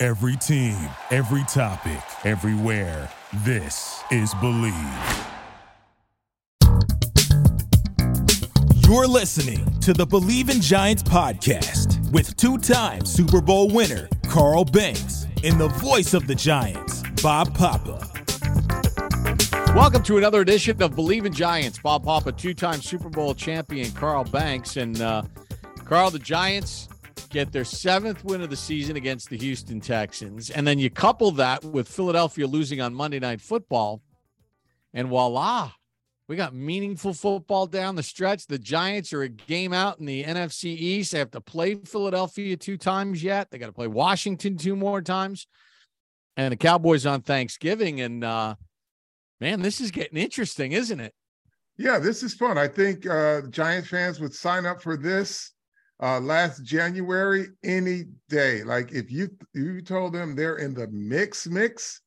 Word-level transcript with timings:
Every 0.00 0.36
team, 0.36 0.78
every 1.10 1.42
topic, 1.48 1.98
everywhere. 2.22 3.10
This 3.38 4.00
is 4.12 4.32
Bleav. 4.34 5.24
You're 8.86 9.08
listening 9.08 9.68
to 9.80 9.92
the 9.92 10.06
Bleav 10.06 10.50
in 10.54 10.60
Giants 10.60 11.02
podcast 11.02 12.12
with 12.12 12.36
two 12.36 12.58
time 12.58 13.04
Super 13.04 13.40
Bowl 13.40 13.70
winner 13.70 14.08
Carl 14.28 14.64
Banks 14.64 15.26
and 15.42 15.58
the 15.58 15.66
voice 15.66 16.14
of 16.14 16.28
the 16.28 16.34
Giants, 16.36 17.02
Bob 17.20 17.52
Papa. 17.54 17.98
Welcome 19.74 20.04
to 20.04 20.16
another 20.16 20.42
edition 20.42 20.80
of 20.80 20.92
Bleav 20.92 21.26
in 21.26 21.32
Giants. 21.32 21.80
Bob 21.80 22.04
Papa, 22.04 22.30
two 22.30 22.54
time 22.54 22.80
Super 22.80 23.08
Bowl 23.08 23.34
champion 23.34 23.90
Carl 23.90 24.22
Banks. 24.22 24.76
And 24.76 25.00
uh, 25.00 25.24
Carl, 25.84 26.12
the 26.12 26.20
Giants 26.20 26.88
get 27.26 27.52
their 27.52 27.64
seventh 27.64 28.24
win 28.24 28.42
of 28.42 28.50
the 28.50 28.56
season 28.56 28.96
against 28.96 29.30
the 29.30 29.36
Houston 29.38 29.80
Texans. 29.80 30.50
And 30.50 30.66
then 30.66 30.78
you 30.78 30.90
couple 30.90 31.30
that 31.32 31.64
with 31.64 31.88
Philadelphia 31.88 32.46
losing 32.46 32.80
on 32.80 32.94
Monday 32.94 33.18
Night 33.18 33.40
Football. 33.40 34.00
And 34.94 35.08
voila, 35.08 35.72
we 36.28 36.36
got 36.36 36.54
meaningful 36.54 37.14
football 37.14 37.66
down 37.66 37.96
the 37.96 38.02
stretch. 38.02 38.46
The 38.46 38.58
Giants 38.58 39.12
are 39.12 39.22
a 39.22 39.28
game 39.28 39.72
out 39.72 39.98
in 39.98 40.06
the 40.06 40.24
NFC 40.24 40.64
East. 40.64 41.12
They 41.12 41.18
have 41.18 41.30
to 41.32 41.40
play 41.40 41.74
Philadelphia 41.74 42.56
two 42.56 42.76
times 42.76 43.22
yet. 43.22 43.50
They 43.50 43.58
got 43.58 43.66
to 43.66 43.72
play 43.72 43.86
Washington 43.86 44.56
two 44.56 44.76
more 44.76 45.00
times. 45.00 45.46
And 46.36 46.52
the 46.52 46.56
Cowboys 46.56 47.06
on 47.06 47.22
Thanksgiving. 47.22 48.00
And 48.00 48.22
uh, 48.22 48.56
man, 49.40 49.62
this 49.62 49.80
is 49.80 49.90
getting 49.90 50.18
interesting, 50.18 50.72
isn't 50.72 51.00
it? 51.00 51.14
Yeah, 51.78 51.98
this 51.98 52.22
is 52.22 52.34
fun. 52.34 52.58
I 52.58 52.68
think 52.68 53.06
uh, 53.06 53.42
Giants 53.50 53.88
fans 53.88 54.20
would 54.20 54.34
sign 54.34 54.66
up 54.66 54.82
for 54.82 54.96
this 54.96 55.52
uh, 56.00 56.20
last 56.20 56.64
January 56.64 57.48
any 57.64 58.04
day. 58.28 58.62
Like 58.62 58.92
if 58.92 59.10
you 59.10 59.30
you 59.54 59.80
told 59.82 60.12
them 60.12 60.34
they're 60.34 60.56
in 60.56 60.74
the 60.74 60.88
mix 60.88 61.46
mix, 61.46 62.00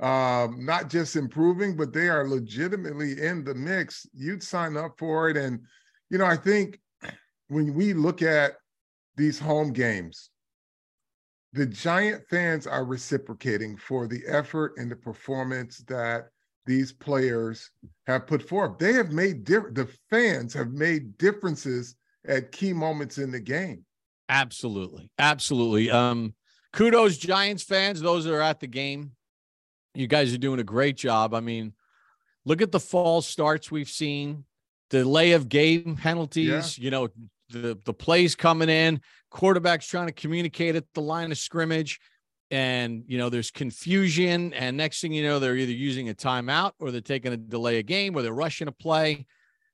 um, 0.00 0.64
not 0.64 0.90
just 0.90 1.16
improving, 1.16 1.76
but 1.76 1.92
they 1.92 2.08
are 2.08 2.28
legitimately 2.28 3.20
in 3.20 3.44
the 3.44 3.54
mix, 3.54 4.06
you'd 4.14 4.42
sign 4.42 4.76
up 4.76 4.94
for 4.98 5.28
it. 5.28 5.36
And 5.36 5.60
you 6.10 6.18
know, 6.18 6.26
I 6.26 6.36
think 6.36 6.80
when 7.48 7.74
we 7.74 7.92
look 7.92 8.22
at 8.22 8.54
these 9.16 9.38
home 9.38 9.72
games, 9.72 10.30
the 11.52 11.66
Giant 11.66 12.22
fans 12.28 12.66
are 12.66 12.84
reciprocating 12.84 13.76
for 13.76 14.06
the 14.06 14.22
effort 14.28 14.74
and 14.76 14.90
the 14.90 14.96
performance 14.96 15.78
that 15.88 16.28
these 16.66 16.92
players 16.92 17.70
have 18.06 18.26
put 18.26 18.46
forth. 18.46 18.78
They 18.78 18.92
have 18.92 19.10
made 19.10 19.44
different. 19.44 19.74
The 19.74 19.88
fans 20.10 20.52
have 20.52 20.72
made 20.72 21.16
differences 21.16 21.96
at 22.28 22.52
key 22.52 22.72
moments 22.72 23.18
in 23.18 23.32
the 23.32 23.40
game. 23.40 23.84
Absolutely. 24.28 25.10
Absolutely. 25.18 25.90
Um, 25.90 26.34
kudos, 26.72 27.16
Giants 27.16 27.62
fans, 27.62 28.00
those 28.00 28.24
that 28.24 28.34
are 28.34 28.42
at 28.42 28.60
the 28.60 28.66
game. 28.66 29.12
You 29.94 30.06
guys 30.06 30.32
are 30.34 30.38
doing 30.38 30.60
a 30.60 30.64
great 30.64 30.96
job. 30.96 31.34
I 31.34 31.40
mean, 31.40 31.72
look 32.44 32.62
at 32.62 32.70
the 32.70 32.80
false 32.80 33.26
starts 33.26 33.70
we've 33.70 33.88
seen, 33.88 34.44
delay 34.90 35.32
of 35.32 35.48
game 35.48 35.96
penalties, 35.96 36.78
yeah. 36.78 36.84
you 36.84 36.90
know, 36.90 37.08
the, 37.50 37.78
the 37.84 37.94
plays 37.94 38.34
coming 38.34 38.68
in, 38.68 39.00
quarterbacks 39.32 39.88
trying 39.88 40.06
to 40.06 40.12
communicate 40.12 40.76
at 40.76 40.84
the 40.92 41.00
line 41.00 41.32
of 41.32 41.38
scrimmage. 41.38 41.98
And, 42.50 43.04
you 43.06 43.18
know, 43.18 43.28
there's 43.28 43.50
confusion. 43.50 44.52
And 44.54 44.76
next 44.76 45.00
thing 45.00 45.12
you 45.12 45.22
know, 45.22 45.38
they're 45.38 45.56
either 45.56 45.72
using 45.72 46.10
a 46.10 46.14
timeout 46.14 46.72
or 46.80 46.90
they're 46.90 47.00
taking 47.00 47.32
a 47.32 47.36
delay 47.36 47.78
a 47.78 47.82
game 47.82 48.14
or 48.14 48.22
they're 48.22 48.32
rushing 48.32 48.68
a 48.68 48.72
play 48.72 49.26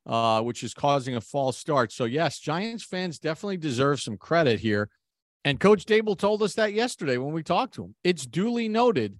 uh, 0.06 0.42
which 0.42 0.62
is 0.62 0.74
causing 0.74 1.16
a 1.16 1.20
false 1.20 1.56
start. 1.56 1.92
So, 1.92 2.04
yes, 2.04 2.38
Giants 2.38 2.84
fans 2.84 3.18
definitely 3.18 3.56
deserve 3.56 4.00
some 4.00 4.16
credit 4.16 4.60
here. 4.60 4.88
And 5.44 5.60
Coach 5.60 5.84
Daboll 5.84 6.18
told 6.18 6.42
us 6.42 6.54
that 6.54 6.72
yesterday 6.72 7.18
when 7.18 7.34
we 7.34 7.42
talked 7.42 7.74
to 7.74 7.84
him. 7.84 7.94
It's 8.02 8.26
duly 8.26 8.68
noted 8.68 9.18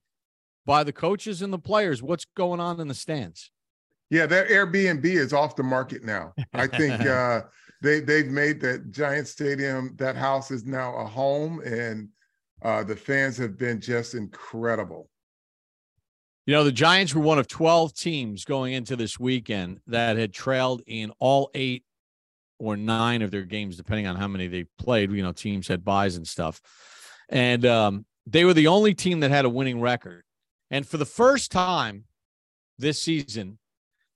by 0.67 0.84
the 0.84 0.93
coaches 0.93 1.43
and 1.43 1.53
the 1.53 1.59
players 1.59 2.03
what's 2.03 2.25
going 2.37 2.61
on 2.61 2.81
in 2.81 2.89
the 2.89 2.94
stands. 2.94 3.50
Yeah, 4.11 4.27
that 4.27 4.49
Airbnb 4.49 5.05
is 5.05 5.33
off 5.33 5.56
the 5.56 5.62
market 5.62 6.05
now. 6.05 6.33
I 6.53 6.67
think 6.67 7.00
uh, 7.06 7.43
they 7.83 8.00
they've 8.00 8.31
made 8.31 8.61
that 8.61 8.91
Giant 8.91 9.28
Stadium 9.28 9.94
that 9.97 10.17
house 10.17 10.50
is 10.50 10.65
now 10.65 10.97
a 10.97 11.05
home, 11.05 11.61
and 11.61 12.09
uh, 12.62 12.84
the 12.84 12.97
fans 12.97 13.37
have 13.39 13.59
been 13.59 13.81
just 13.81 14.15
incredible. 14.15 15.11
You 16.47 16.53
know, 16.53 16.65
the 16.65 16.72
Giants 16.72 17.15
were 17.15 17.22
one 17.22 17.38
of 17.38 17.49
12 17.49 17.94
teams 17.94 18.44
going 18.44 18.75
into 18.75 18.97
this 18.97 19.19
weekend 19.19 19.81
that 19.87 20.19
had 20.19 20.34
trailed 20.34 20.82
in 20.87 21.10
all 21.19 21.50
eight 21.55 21.84
or 22.59 22.77
nine 22.77 23.22
of 23.22 23.31
their 23.31 23.44
games, 23.44 23.77
depending 23.77 24.06
on 24.06 24.16
how 24.16 24.28
many 24.28 24.47
they 24.47 24.66
played. 24.78 25.10
You 25.10 25.22
know, 25.22 25.32
teams 25.32 25.69
had 25.69 25.84
buys 25.84 26.16
and 26.16 26.28
stuff. 26.28 26.60
And 27.31 27.65
um, 27.65 28.05
they 28.27 28.44
were 28.44 28.53
the 28.53 28.66
only 28.66 28.94
team 28.94 29.21
that 29.21 29.31
had 29.31 29.47
a 29.47 29.50
winning 29.50 29.81
record. 29.81 30.22
And 30.71 30.87
for 30.87 30.99
the 30.99 31.06
first 31.06 31.50
time 31.50 32.05
this 32.78 33.00
season, 33.00 33.59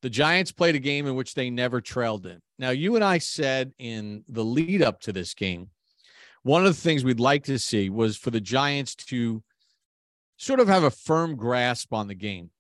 the 0.02 0.10
Giants 0.10 0.52
played 0.52 0.74
a 0.74 0.80
game 0.80 1.06
in 1.06 1.14
which 1.14 1.34
they 1.34 1.48
never 1.48 1.80
trailed 1.80 2.26
in. 2.26 2.40
Now, 2.58 2.70
you 2.70 2.94
and 2.94 3.04
I 3.04 3.18
said 3.18 3.72
in 3.78 4.24
the 4.28 4.44
lead 4.44 4.82
up 4.82 5.00
to 5.02 5.12
this 5.12 5.34
game, 5.34 5.70
one 6.42 6.66
of 6.66 6.74
the 6.74 6.80
things 6.80 7.04
we'd 7.04 7.20
like 7.20 7.44
to 7.44 7.58
see 7.58 7.90
was 7.90 8.16
for 8.16 8.30
the 8.30 8.40
Giants 8.40 8.94
to 8.94 9.42
sort 10.38 10.60
of 10.60 10.68
have 10.68 10.84
a 10.84 10.90
firm 10.90 11.36
grasp 11.36 11.92
on 11.92 12.08
the 12.08 12.14
game. 12.14 12.50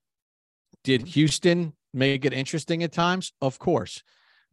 Did 0.84 1.02
mm-hmm. 1.02 1.10
Houston 1.10 1.72
make 1.94 2.24
it 2.24 2.34
interesting 2.34 2.82
at 2.82 2.92
times? 2.92 3.32
Of 3.40 3.58
course. 3.58 4.02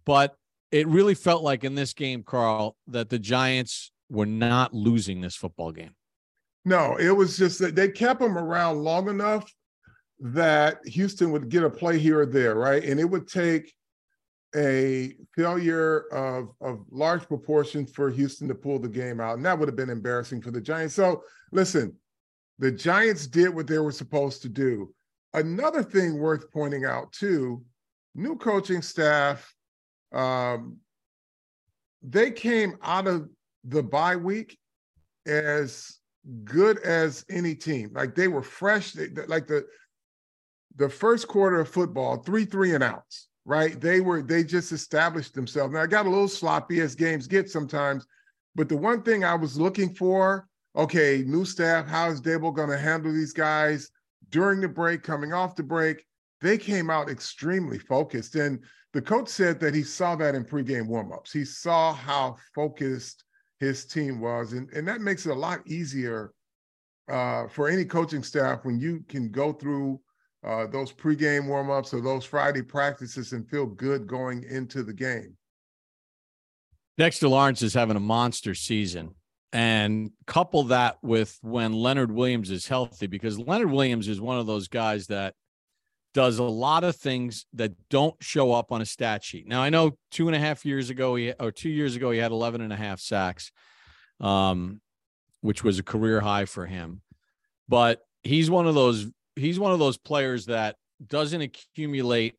But 0.06 0.36
it 0.72 0.88
really 0.88 1.16
felt 1.16 1.44
like 1.44 1.64
in 1.64 1.76
this 1.76 1.94
game, 1.94 2.24
Carl, 2.24 2.78
that 2.88 3.10
the 3.10 3.20
Giants 3.20 3.92
were 4.10 4.26
not 4.26 4.74
losing 4.74 5.22
this 5.22 5.36
football 5.36 5.72
game. 5.72 5.96
No, 6.64 6.98
it 6.98 7.12
was 7.12 7.38
just 7.38 7.60
that 7.60 7.76
they 7.76 7.90
kept 7.90 8.20
them 8.20 8.38
around 8.38 8.84
long 8.84 9.10
enough 9.10 9.52
that 10.20 10.80
Houston 10.88 11.32
would 11.32 11.50
get 11.50 11.64
a 11.64 11.70
play 11.70 12.00
here 12.00 12.22
or 12.22 12.26
there, 12.26 12.56
right? 12.56 12.84
And 12.84 13.00
it 13.00 13.06
would 13.06 13.28
take 13.28 13.74
a 14.56 15.14
failure 15.36 16.06
of, 16.12 16.50
of 16.62 16.86
large 16.90 17.28
proportions 17.28 17.92
for 17.92 18.10
Houston 18.10 18.48
to 18.48 18.56
pull 18.56 18.80
the 18.80 18.88
game 18.88 19.20
out. 19.20 19.36
And 19.36 19.46
that 19.46 19.60
would 19.60 19.68
have 19.68 19.76
been 19.76 19.90
embarrassing 19.90 20.42
for 20.42 20.52
the 20.52 20.62
Giants. 20.62 20.96
So 20.96 21.24
listen, 21.52 21.96
the 22.60 22.72
Giants 22.72 23.28
did 23.28 23.54
what 23.54 23.68
they 23.68 23.80
were 23.80 23.92
supposed 23.92 24.42
to 24.44 24.50
do. 24.50 24.94
Another 25.34 25.84
thing 25.84 26.18
worth 26.18 26.50
pointing 26.52 26.86
out, 26.86 27.12
too, 27.12 27.64
new 28.16 28.38
coaching 28.38 28.82
staff, 28.82 29.54
um, 30.14 30.78
they 32.02 32.32
came 32.32 32.78
out 32.82 33.08
of 33.08 33.30
the 33.66 33.84
bye 33.84 34.16
week 34.16 34.58
as 35.26 35.98
good 36.44 36.80
as 36.80 37.26
any 37.30 37.56
team. 37.56 37.92
Like 37.94 38.16
they 38.16 38.28
were 38.28 38.42
fresh. 38.42 38.94
They, 38.94 39.08
like 39.28 39.48
the 39.48 39.66
the 40.78 40.90
first 40.90 41.28
quarter 41.28 41.60
of 41.60 41.70
football, 41.70 42.18
three 42.18 42.46
three 42.46 42.74
and 42.74 42.84
outs. 42.84 43.28
Right? 43.46 43.80
They 43.80 44.02
were 44.02 44.22
they 44.22 44.44
just 44.44 44.72
established 44.72 45.34
themselves. 45.34 45.74
Now 45.74 45.82
I 45.82 45.88
got 45.88 46.06
a 46.06 46.10
little 46.10 46.28
sloppy 46.28 46.82
as 46.82 46.96
games 46.96 47.28
get 47.28 47.50
sometimes, 47.50 48.06
but 48.56 48.70
the 48.70 48.78
one 48.78 49.04
thing 49.04 49.24
I 49.24 49.36
was 49.36 49.60
looking 49.60 49.94
for 49.94 50.48
okay, 50.76 51.24
new 51.26 51.46
staff, 51.46 51.88
how 51.88 52.10
is 52.10 52.22
Daboll 52.22 52.54
going 52.54 52.70
to 52.70 52.78
handle 52.78 53.14
these 53.14 53.34
guys 53.34 53.90
during 54.30 54.62
the 54.62 54.68
break, 54.68 55.04
coming 55.04 55.34
off 55.34 55.56
the 55.56 55.64
break? 55.64 56.06
They 56.42 56.58
came 56.58 56.90
out 56.90 57.10
extremely 57.10 57.80
focused. 57.80 58.36
And 58.36 58.64
the 58.94 59.02
coach 59.02 59.30
said 59.30 59.60
that 59.62 59.74
he 59.74 59.84
saw 59.84 60.16
that 60.18 60.36
in 60.36 60.44
pregame 60.44 60.88
warmups. 60.88 61.32
He 61.32 61.46
saw 61.46 61.94
how 61.94 62.38
focused 62.54 63.24
his 63.60 63.86
team 63.86 64.20
was. 64.20 64.54
And, 64.54 64.70
and 64.72 64.88
that 64.88 65.02
makes 65.02 65.26
it 65.26 65.32
a 65.32 65.36
lot 65.36 65.66
easier 65.66 66.34
uh, 67.10 67.48
for 67.48 67.70
any 67.70 67.86
coaching 67.86 68.24
staff 68.24 68.60
when 68.64 68.80
you 68.80 69.04
can 69.08 69.30
go 69.30 69.54
through 69.54 70.00
uh, 70.44 70.68
those 70.68 70.92
pregame 70.92 71.46
warmups 71.46 71.94
or 71.94 72.02
those 72.02 72.26
Friday 72.26 72.62
practices 72.62 73.32
and 73.34 73.50
feel 73.50 73.66
good 73.66 74.08
going 74.08 74.44
into 74.44 74.84
the 74.84 74.94
game. 74.94 75.36
Dexter 76.98 77.28
Lawrence 77.28 77.62
is 77.62 77.74
having 77.74 77.98
a 77.98 78.02
monster 78.02 78.54
season 78.54 79.16
and 79.56 80.12
couple 80.28 80.64
that 80.64 80.98
with 81.02 81.40
when 81.42 81.72
Leonard 81.72 82.12
Williams 82.12 82.52
is 82.52 82.68
healthy, 82.68 83.08
because 83.08 83.40
Leonard 83.40 83.72
Williams 83.72 84.10
is 84.10 84.20
one 84.20 84.38
of 84.38 84.46
those 84.46 84.68
guys 84.68 85.08
that 85.08 85.34
does 86.14 86.40
a 86.40 86.44
lot 86.44 86.84
of 86.84 86.98
things 86.98 87.46
that 87.54 87.72
don't 87.90 88.22
show 88.22 88.52
up 88.52 88.74
on 88.74 88.82
a 88.82 88.86
stat 88.86 89.24
sheet. 89.24 89.48
Now, 89.48 89.62
I 89.62 89.70
know 89.70 89.98
two 90.12 90.28
and 90.28 90.36
a 90.36 90.40
half 90.40 90.66
years 90.66 90.90
ago, 90.90 91.16
he, 91.16 91.32
or 91.40 91.54
two 91.54 91.70
years 91.70 91.96
ago, 91.96 92.12
he 92.12 92.20
had 92.20 92.34
11 92.34 92.60
and 92.60 92.74
a 92.74 92.76
half 92.76 93.00
sacks, 93.00 93.54
um, 94.20 94.82
which 95.40 95.64
was 95.64 95.80
a 95.80 95.84
career 95.84 96.20
high 96.20 96.44
for 96.44 96.66
him. 96.66 97.02
but 97.70 98.02
he's 98.24 98.50
one 98.50 98.68
of 98.68 98.76
those 98.76 99.08
he's 99.38 99.58
one 99.58 99.72
of 99.72 99.80
those 99.80 99.98
players 99.98 100.48
that 100.48 100.76
doesn't 101.08 101.42
accumulate 101.42 102.36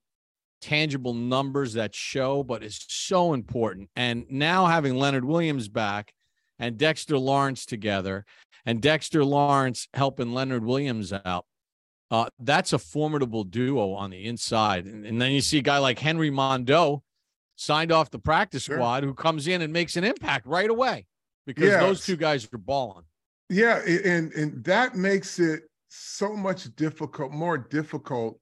tangible 0.61 1.15
numbers 1.15 1.75
that 1.75 1.95
show, 1.95 2.43
but 2.43 2.63
is 2.63 2.85
so 2.89 3.33
important. 3.33 3.89
And 3.97 4.27
now 4.29 4.67
having 4.67 4.97
Leonard 4.97 5.25
Williams 5.25 5.69
back 5.69 6.13
and 6.59 6.79
Dexter 6.79 7.19
Lawrence 7.19 7.67
together, 7.67 8.25
and 8.65 8.81
Dexter 8.81 9.25
Lawrence 9.25 9.89
helping 9.95 10.33
Leonard 10.33 10.65
Williams 10.65 11.13
out, 11.13 11.47
uh, 12.11 12.29
that's 12.39 12.73
a 12.73 12.79
formidable 12.79 13.45
duo 13.45 13.93
on 13.93 14.11
the 14.11 14.25
inside. 14.27 14.87
And, 14.87 15.05
and, 15.05 15.21
then 15.21 15.33
you 15.33 15.41
see 15.41 15.59
a 15.59 15.63
guy 15.63 15.79
like 15.79 15.99
Henry 15.99 16.31
Mondeaux 16.31 17.03
signed 17.57 17.91
off 17.91 18.11
the 18.11 18.19
practice 18.19 18.65
sure. 18.65 18.77
squad 18.77 19.03
who 19.03 19.13
comes 19.13 19.49
in 19.49 19.63
and 19.63 19.73
makes 19.73 19.97
an 19.97 20.05
impact 20.05 20.47
right 20.47 20.71
away 20.71 21.07
because 21.47 21.65
yes. 21.65 21.81
those 21.81 22.05
two 22.05 22.17
guys 22.17 22.49
are 22.53 22.59
balling. 22.59 23.05
Yeah, 23.49 23.81
and 23.87 24.33
and 24.33 24.65
that 24.65 24.97
makes 24.97 25.39
it 25.39 25.63
so 25.89 26.35
much 26.35 26.75
difficult, 26.77 27.33
more 27.33 27.57
difficult 27.57 28.39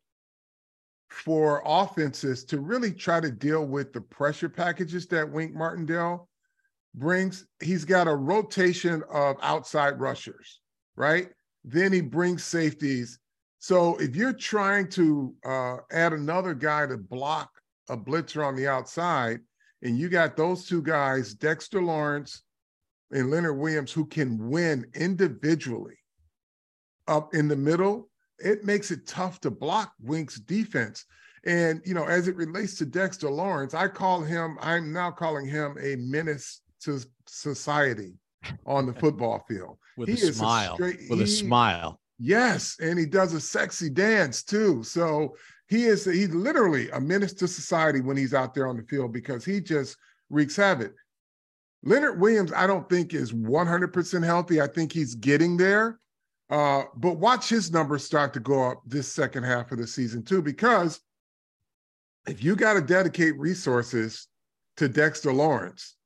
for 1.10 1.62
offenses 1.64 2.44
to 2.44 2.60
really 2.60 2.92
try 2.92 3.20
to 3.20 3.30
deal 3.30 3.66
with 3.66 3.92
the 3.92 4.00
pressure 4.00 4.48
packages 4.48 5.06
that 5.08 5.30
Wink 5.30 5.54
Martindale 5.54 6.28
brings. 6.94 7.46
He's 7.60 7.84
got 7.84 8.08
a 8.08 8.14
rotation 8.14 9.02
of 9.10 9.36
outside 9.42 10.00
rushers, 10.00 10.60
right? 10.96 11.28
Then 11.64 11.92
he 11.92 12.00
brings 12.00 12.44
safeties. 12.44 13.18
So 13.58 13.96
if 13.96 14.14
you're 14.14 14.32
trying 14.32 14.88
to 14.90 15.34
uh, 15.44 15.76
add 15.90 16.12
another 16.12 16.54
guy 16.54 16.86
to 16.86 16.96
block 16.96 17.50
a 17.88 17.96
blitzer 17.96 18.46
on 18.46 18.56
the 18.56 18.68
outside, 18.68 19.40
and 19.82 19.98
you 19.98 20.08
got 20.08 20.36
those 20.36 20.66
two 20.66 20.82
guys, 20.82 21.34
Dexter 21.34 21.82
Lawrence 21.82 22.42
and 23.10 23.30
Leonard 23.30 23.58
Williams, 23.58 23.92
who 23.92 24.06
can 24.06 24.50
win 24.50 24.86
individually 24.94 25.96
up 27.06 27.34
in 27.34 27.48
the 27.48 27.56
middle, 27.56 28.08
it 28.38 28.64
makes 28.64 28.90
it 28.90 29.06
tough 29.06 29.40
to 29.40 29.50
block 29.50 29.92
Wink's 30.00 30.40
defense. 30.40 31.04
And, 31.46 31.82
you 31.84 31.92
know, 31.92 32.06
as 32.06 32.28
it 32.28 32.36
relates 32.36 32.76
to 32.78 32.86
Dexter 32.86 33.30
Lawrence, 33.30 33.74
I 33.74 33.88
call 33.88 34.22
him, 34.22 34.56
I'm 34.60 34.92
now 34.92 35.10
calling 35.10 35.46
him 35.46 35.76
a 35.80 35.96
menace 35.96 36.62
to 36.84 37.00
society 37.26 38.14
on 38.66 38.86
the 38.86 38.92
football 38.94 39.44
field. 39.48 39.78
with 39.96 40.08
he 40.08 40.14
a 40.14 40.32
smile. 40.32 40.72
A 40.72 40.74
straight, 40.74 41.00
with 41.08 41.18
he, 41.18 41.24
a 41.24 41.26
smile. 41.26 42.00
Yes. 42.18 42.76
And 42.80 42.98
he 42.98 43.06
does 43.06 43.32
a 43.32 43.40
sexy 43.40 43.90
dance 43.90 44.42
too. 44.42 44.82
So 44.82 45.36
he 45.68 45.84
is, 45.84 46.04
he's 46.04 46.34
literally 46.34 46.90
a 46.90 47.00
menace 47.00 47.32
to 47.34 47.48
society 47.48 48.00
when 48.00 48.16
he's 48.16 48.34
out 48.34 48.54
there 48.54 48.66
on 48.66 48.76
the 48.76 48.82
field 48.84 49.12
because 49.12 49.44
he 49.44 49.60
just 49.60 49.96
wreaks 50.30 50.56
havoc. 50.56 50.94
Leonard 51.82 52.20
Williams, 52.20 52.52
I 52.52 52.66
don't 52.66 52.88
think 52.88 53.12
is 53.12 53.32
100% 53.32 54.24
healthy. 54.24 54.60
I 54.60 54.66
think 54.66 54.92
he's 54.92 55.14
getting 55.14 55.56
there. 55.56 56.00
Uh, 56.50 56.84
but 56.96 57.14
watch 57.14 57.48
his 57.48 57.72
numbers 57.72 58.04
start 58.04 58.32
to 58.34 58.40
go 58.40 58.70
up 58.70 58.82
this 58.86 59.10
second 59.10 59.44
half 59.44 59.72
of 59.72 59.78
the 59.78 59.86
season 59.86 60.22
too, 60.22 60.42
because 60.42 61.00
if 62.26 62.42
you 62.42 62.56
got 62.56 62.74
to 62.74 62.80
dedicate 62.80 63.38
resources 63.38 64.28
to 64.76 64.88
Dexter 64.88 65.32
Lawrence, 65.32 65.96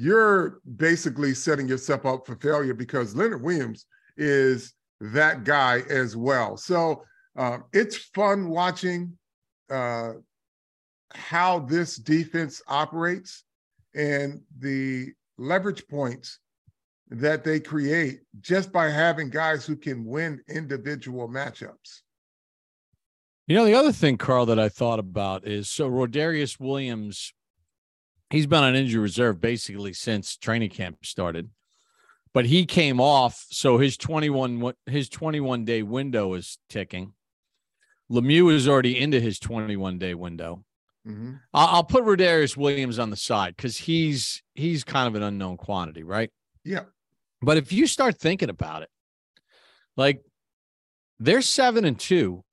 you're 0.00 0.60
basically 0.78 1.34
setting 1.34 1.68
yourself 1.68 2.06
up 2.06 2.26
for 2.26 2.34
failure 2.36 2.72
because 2.72 3.14
Leonard 3.14 3.42
Williams 3.42 3.84
is 4.16 4.72
that 4.98 5.44
guy 5.44 5.82
as 5.90 6.16
well. 6.16 6.56
So 6.56 7.04
uh, 7.36 7.58
it's 7.74 7.96
fun 7.96 8.48
watching 8.48 9.18
uh, 9.68 10.12
how 11.12 11.58
this 11.58 11.96
defense 11.96 12.62
operates 12.66 13.44
and 13.94 14.40
the 14.58 15.08
leverage 15.36 15.86
points 15.86 16.38
that 17.10 17.44
they 17.44 17.60
create 17.60 18.20
just 18.40 18.72
by 18.72 18.88
having 18.88 19.28
guys 19.28 19.66
who 19.66 19.76
can 19.76 20.06
win 20.06 20.40
individual 20.48 21.28
matchups. 21.28 22.00
You 23.46 23.56
know, 23.56 23.66
the 23.66 23.74
other 23.74 23.92
thing, 23.92 24.16
Carl, 24.16 24.46
that 24.46 24.58
I 24.58 24.70
thought 24.70 24.98
about 24.98 25.46
is 25.46 25.68
so 25.68 25.90
Rodarius 25.90 26.58
Williams, 26.58 27.34
he's 28.30 28.46
been 28.46 28.62
on 28.62 28.74
injury 28.74 29.00
reserve 29.00 29.40
basically 29.40 29.92
since 29.92 30.36
training 30.36 30.70
camp 30.70 31.04
started, 31.04 31.50
but 32.32 32.46
he 32.46 32.64
came 32.64 33.00
off. 33.00 33.44
So 33.50 33.78
his 33.78 33.96
21, 33.96 34.72
his 34.86 35.08
21 35.08 35.64
day 35.64 35.82
window 35.82 36.34
is 36.34 36.58
ticking. 36.68 37.12
Lemieux 38.10 38.52
is 38.52 38.68
already 38.68 38.98
into 38.98 39.20
his 39.20 39.38
21 39.38 39.98
day 39.98 40.14
window. 40.14 40.64
Mm-hmm. 41.06 41.34
I'll, 41.54 41.84
put 41.84 42.04
Rodarius 42.04 42.56
Williams 42.56 42.98
on 42.98 43.08
the 43.08 43.16
side 43.16 43.56
because 43.56 43.78
he's 43.78 44.42
he's 44.54 44.84
kind 44.84 45.08
of 45.08 45.14
an 45.14 45.22
unknown 45.22 45.56
quantity, 45.56 46.02
right? 46.02 46.30
Yeah. 46.62 46.84
But 47.40 47.56
if 47.56 47.72
you 47.72 47.86
start 47.86 48.18
thinking 48.18 48.50
about 48.50 48.82
it, 48.82 48.90
like 49.96 50.22
they're 51.18 51.40
seven 51.40 51.86
and 51.86 51.98
two 51.98 52.44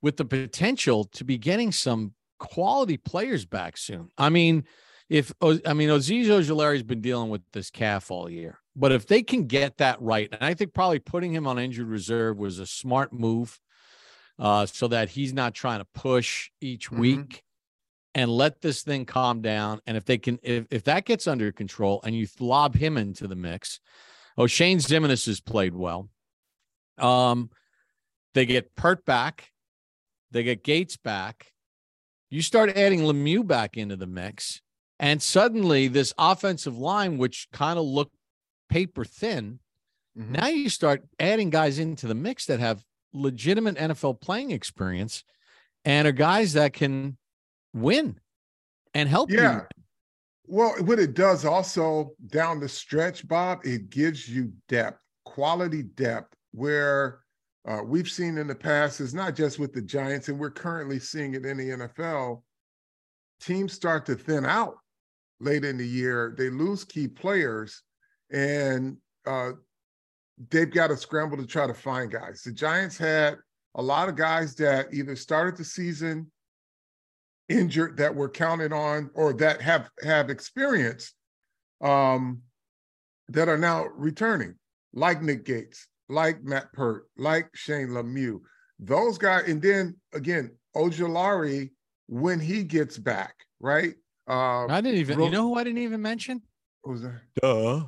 with 0.00 0.16
the 0.16 0.24
potential 0.24 1.04
to 1.04 1.24
be 1.24 1.38
getting 1.38 1.72
some 1.72 2.14
quality 2.40 2.96
players 2.96 3.46
back 3.46 3.76
soon. 3.76 4.08
I 4.18 4.30
mean, 4.30 4.64
if 5.08 5.32
I 5.40 5.72
mean 5.72 5.88
Azeez 5.88 6.26
Ojulari's 6.26 6.82
been 6.82 7.00
dealing 7.00 7.30
with 7.30 7.42
this 7.52 7.70
calf 7.70 8.10
all 8.10 8.28
year, 8.28 8.58
but 8.74 8.90
if 8.90 9.06
they 9.06 9.22
can 9.22 9.46
get 9.46 9.76
that 9.78 10.00
right, 10.02 10.28
and 10.32 10.42
I 10.42 10.54
think 10.54 10.74
probably 10.74 10.98
putting 10.98 11.32
him 11.32 11.46
on 11.46 11.58
injured 11.58 11.86
reserve 11.86 12.36
was 12.36 12.58
a 12.58 12.66
smart 12.66 13.12
move, 13.12 13.60
uh, 14.38 14.66
so 14.66 14.88
that 14.88 15.10
he's 15.10 15.32
not 15.32 15.54
trying 15.54 15.78
to 15.78 15.86
push 15.94 16.50
each 16.60 16.90
mm-hmm. 16.90 17.00
week 17.00 17.42
and 18.14 18.28
let 18.28 18.60
this 18.60 18.82
thing 18.82 19.04
calm 19.04 19.40
down. 19.40 19.80
And 19.86 19.96
if 19.96 20.04
they 20.04 20.18
can, 20.18 20.40
if 20.42 20.66
if 20.70 20.84
that 20.84 21.04
gets 21.04 21.28
under 21.28 21.52
control 21.52 22.00
and 22.04 22.16
you 22.16 22.26
lob 22.40 22.74
him 22.74 22.96
into 22.96 23.28
the 23.28 23.36
mix, 23.36 23.78
oh 24.36 24.48
Shane 24.48 24.78
Ximines 24.78 25.26
has 25.26 25.40
played 25.40 25.74
well. 25.74 26.08
Um, 26.98 27.50
they 28.34 28.46
get 28.46 28.74
Peart 28.74 29.04
back 29.04 29.50
they 30.30 30.42
get 30.42 30.62
Gates 30.64 30.96
back. 30.96 31.52
You 32.30 32.42
start 32.42 32.76
adding 32.76 33.00
Lemieux 33.00 33.46
back 33.46 33.76
into 33.76 33.96
the 33.96 34.06
mix. 34.06 34.62
And 34.98 35.20
suddenly, 35.20 35.88
this 35.88 36.12
offensive 36.18 36.78
line, 36.78 37.18
which 37.18 37.48
kind 37.52 37.78
of 37.78 37.84
looked 37.84 38.14
paper 38.68 39.04
thin, 39.04 39.58
mm-hmm. 40.16 40.32
now 40.32 40.46
you 40.46 40.68
start 40.68 41.02
adding 41.18 41.50
guys 41.50 41.78
into 41.78 42.06
the 42.06 42.14
mix 42.14 42.46
that 42.46 42.60
have 42.60 42.84
legitimate 43.12 43.76
NFL 43.76 44.20
playing 44.20 44.52
experience 44.52 45.24
and 45.84 46.06
are 46.06 46.12
guys 46.12 46.52
that 46.52 46.72
can 46.72 47.16
win 47.74 48.20
and 48.94 49.08
help 49.08 49.30
yeah. 49.30 49.54
you. 49.54 49.62
Well, 50.46 50.74
what 50.80 50.98
it 50.98 51.14
does 51.14 51.44
also 51.44 52.12
down 52.26 52.60
the 52.60 52.68
stretch, 52.68 53.26
Bob, 53.26 53.60
it 53.64 53.88
gives 53.90 54.28
you 54.28 54.52
depth, 54.68 55.00
quality 55.24 55.82
depth, 55.82 56.34
where 56.52 57.20
uh, 57.68 57.82
we've 57.84 58.08
seen 58.08 58.38
in 58.38 58.46
the 58.46 58.54
past 58.54 59.00
is 59.00 59.12
not 59.12 59.36
just 59.36 59.58
with 59.58 59.72
the 59.72 59.82
Giants, 59.82 60.28
and 60.28 60.38
we're 60.38 60.50
currently 60.50 60.98
seeing 60.98 61.34
it 61.34 61.44
in 61.44 61.56
the 61.58 61.70
NFL. 61.70 62.42
Teams 63.40 63.72
start 63.72 64.06
to 64.06 64.14
thin 64.14 64.46
out 64.46 64.76
late 65.40 65.64
in 65.64 65.76
the 65.76 65.86
year. 65.86 66.34
They 66.36 66.50
lose 66.50 66.84
key 66.84 67.08
players, 67.08 67.82
and 68.32 68.96
uh, 69.26 69.52
they've 70.50 70.70
got 70.70 70.88
to 70.88 70.96
scramble 70.96 71.36
to 71.36 71.46
try 71.46 71.66
to 71.66 71.74
find 71.74 72.10
guys. 72.10 72.42
The 72.42 72.52
Giants 72.52 72.96
had 72.96 73.36
a 73.74 73.82
lot 73.82 74.08
of 74.08 74.16
guys 74.16 74.54
that 74.56 74.92
either 74.92 75.14
started 75.14 75.56
the 75.56 75.64
season 75.64 76.30
injured 77.48 77.96
that 77.98 78.14
were 78.14 78.28
counted 78.28 78.72
on 78.72 79.10
or 79.14 79.32
that 79.34 79.60
have 79.60 79.90
have 80.02 80.30
experience 80.30 81.12
um, 81.82 82.40
that 83.28 83.48
are 83.48 83.58
now 83.58 83.86
returning, 83.94 84.54
like 84.94 85.20
Nick 85.20 85.44
Gates, 85.44 85.88
like 86.10 86.42
Matt 86.42 86.72
Peart, 86.72 87.06
like 87.16 87.48
Shane 87.54 87.88
Lemieux. 87.88 88.40
Those 88.78 89.18
guys, 89.18 89.48
and 89.48 89.62
then 89.62 89.96
again, 90.12 90.56
Ojulari 90.76 91.70
when 92.08 92.40
he 92.40 92.64
gets 92.64 92.98
back, 92.98 93.34
right? 93.60 93.94
Uh, 94.28 94.66
I 94.66 94.80
didn't 94.80 95.00
even. 95.00 95.18
Ro- 95.18 95.24
you 95.26 95.30
know 95.30 95.42
who 95.42 95.54
I 95.54 95.64
didn't 95.64 95.82
even 95.82 96.02
mention? 96.02 96.42
Who 96.82 96.92
was 96.92 97.02
that? 97.02 97.20
Duh. 97.40 97.86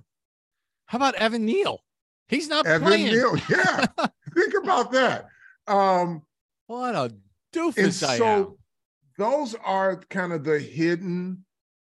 How 0.86 0.96
about 0.96 1.14
Evan 1.16 1.44
Neal? 1.44 1.80
He's 2.28 2.48
not 2.48 2.66
Evan 2.66 2.88
playing. 2.88 3.12
Neal, 3.12 3.36
yeah. 3.50 3.86
Think 4.34 4.54
about 4.62 4.92
that. 4.92 5.26
Um, 5.66 6.22
what 6.66 6.94
a 6.94 7.12
doofus 7.52 8.06
I 8.06 8.18
so 8.18 8.26
am. 8.26 8.56
Those 9.18 9.54
are 9.64 9.96
kind 10.10 10.32
of 10.32 10.44
the 10.44 10.58
hidden. 10.58 11.44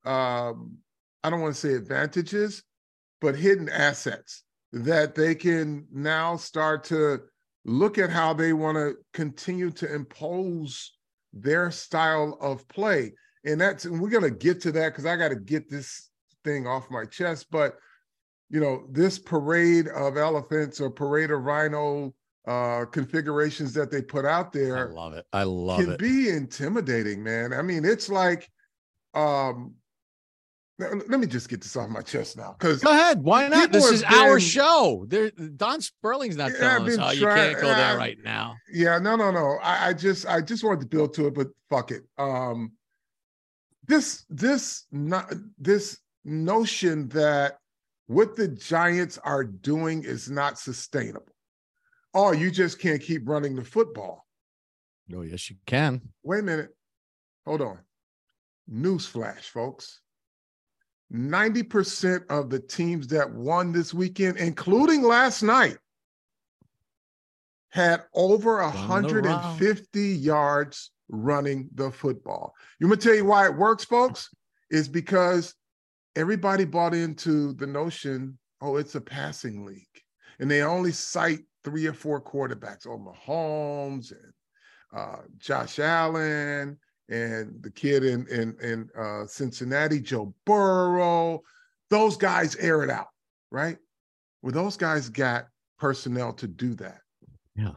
Um, 0.06 0.78
I 1.24 1.30
don't 1.30 1.42
want 1.42 1.56
to 1.56 1.60
say 1.60 1.74
advantages, 1.74 2.64
but 3.22 3.36
hidden 3.36 3.70
assets 3.70 4.43
that 4.74 5.14
they 5.14 5.36
can 5.36 5.88
now 5.92 6.36
start 6.36 6.84
to 6.84 7.22
look 7.64 7.98
at 7.98 8.10
how 8.10 8.34
they 8.34 8.54
want 8.54 8.76
to 8.76 8.96
continue 9.14 9.70
to 9.72 9.94
impose 9.94 10.98
their 11.32 11.72
style 11.72 12.38
of 12.42 12.68
play. 12.68 13.14
And 13.46 13.62
that's 13.62 13.86
and 13.86 14.02
we're 14.02 14.10
gonna 14.10 14.32
get 14.32 14.62
to 14.62 14.72
that 14.74 14.90
because 14.90 15.06
I 15.06 15.16
got 15.16 15.30
to 15.30 15.36
get 15.36 15.70
this 15.70 16.10
thing 16.44 16.66
off 16.66 16.90
my 16.90 17.06
chest. 17.06 17.48
But 17.52 17.76
you 18.50 18.60
know, 18.60 18.88
this 18.92 19.20
parade 19.20 19.88
of 19.90 20.18
elephants 20.18 20.82
or 20.82 20.90
parade 20.90 21.32
of 21.32 21.44
rhino 21.44 22.14
uh 22.46 22.84
configurations 22.92 23.74
that 23.74 23.92
they 23.92 24.02
put 24.02 24.26
out 24.26 24.52
there. 24.52 24.90
I 24.90 24.94
love 24.94 25.14
it. 25.14 25.26
I 25.32 25.44
love 25.44 25.80
can 25.80 25.92
it. 25.92 26.00
be 26.00 26.30
intimidating, 26.30 27.24
man. 27.24 27.54
I 27.54 27.62
mean, 27.62 27.86
it's 27.86 28.10
like 28.10 28.50
um 29.14 29.76
let 31.08 31.20
me 31.20 31.28
just 31.28 31.50
get 31.50 31.62
this 31.62 31.76
off 31.76 31.90
my 31.90 32.02
chest 32.02 32.38
now. 32.38 32.56
Because 32.58 32.82
go 32.82 32.92
ahead, 32.92 33.22
why 33.22 33.48
not? 33.48 33.72
This 33.72 33.90
is 33.90 34.02
been, 34.02 34.14
our 34.14 34.40
show. 34.40 35.06
There, 35.08 35.32
Don 35.32 35.80
Sperling's 35.80 36.38
not 36.38 36.52
telling 36.60 36.88
us, 36.88 36.98
"Oh, 37.00 37.12
you 37.12 37.28
can't 37.28 37.60
go 37.60 37.68
there 37.68 37.98
right 37.98 38.18
now." 38.24 38.56
Yeah, 38.72 39.00
no, 39.00 39.16
no, 39.16 39.32
no. 39.32 39.58
I, 39.62 39.90
I, 39.90 39.94
just, 39.94 40.26
I 40.28 40.42
just 40.42 40.64
wanted 40.64 40.82
to 40.82 40.88
build 40.88 41.14
to 41.16 41.28
it, 41.28 41.36
but 41.36 41.48
fuck 41.70 41.92
it. 41.92 42.04
Um, 42.18 42.74
this, 43.88 44.26
this, 44.30 44.86
not 44.92 45.34
this 45.58 45.98
notion 46.24 47.10
that 47.10 47.58
what 48.08 48.36
the 48.36 48.48
Giants 48.48 49.18
are 49.24 49.44
doing 49.44 50.04
is 50.04 50.30
not 50.30 50.60
sustainable. 50.60 51.34
Oh, 52.14 52.32
you 52.32 52.52
just 52.52 52.80
can't 52.80 53.02
keep 53.02 53.28
running 53.28 53.56
the 53.56 53.64
football. 53.64 54.26
Oh, 55.14 55.22
yes, 55.22 55.50
you 55.50 55.58
can. 55.66 56.02
Wait 56.24 56.40
a 56.40 56.44
minute. 56.44 56.70
Hold 57.46 57.62
on. 57.62 57.80
Newsflash, 58.72 59.44
folks. 59.44 60.00
90% 61.14 62.26
of 62.30 62.50
the 62.50 62.60
teams 62.60 63.08
that 63.08 63.32
won 63.32 63.72
this 63.72 63.94
weekend, 63.94 64.38
including 64.38 65.04
last 65.04 65.44
night, 65.44 65.78
had 67.70 68.04
over 68.14 68.62
150 68.62 70.02
yards 70.02 70.92
running 71.10 71.70
the 71.76 71.92
football. 71.92 72.54
You 72.80 72.88
want 72.88 73.02
to 73.02 73.08
tell 73.08 73.16
you 73.16 73.26
why 73.26 73.46
it 73.46 73.56
works, 73.56 73.84
folks? 73.84 74.30
Is 74.72 74.88
because 74.88 75.54
everybody 76.16 76.66
bought 76.66 76.96
into 76.96 77.54
the 77.54 77.68
notion, 77.68 78.38
oh, 78.62 78.78
it's 78.78 78.96
a 78.96 79.02
passing 79.02 79.66
league. 79.66 79.86
And 80.40 80.50
they 80.50 80.64
only 80.64 80.92
cite 80.92 81.42
three 81.64 81.86
or 81.86 81.94
four 81.94 82.22
quarterbacks, 82.22 82.88
oh, 82.88 82.98
Mahomes 82.98 84.12
and 84.12 84.34
uh, 84.96 85.22
Josh 85.38 85.80
Allen 85.80 86.78
and 87.10 87.62
the 87.62 87.72
kid 87.72 88.04
in 88.04 88.28
in 88.28 88.56
in 88.62 88.90
uh, 88.98 89.26
Cincinnati, 89.28 90.00
Joe 90.00 90.34
Burrow. 90.46 91.42
Those 91.90 92.18
guys 92.18 92.56
air 92.56 92.84
it 92.84 92.90
out, 92.90 93.10
right? 93.52 93.78
Well, 94.42 94.54
those 94.54 94.78
guys 94.78 95.10
got 95.10 95.48
personnel 95.78 96.34
to 96.34 96.48
do 96.48 96.74
that. 96.76 97.00
Yeah, 97.56 97.74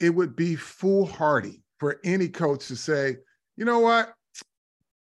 it 0.00 0.10
would 0.10 0.36
be 0.36 0.56
foolhardy 0.56 1.62
for 1.78 1.98
any 2.04 2.28
coach 2.28 2.68
to 2.68 2.76
say, 2.76 3.16
you 3.56 3.64
know 3.64 3.80
what, 3.80 4.14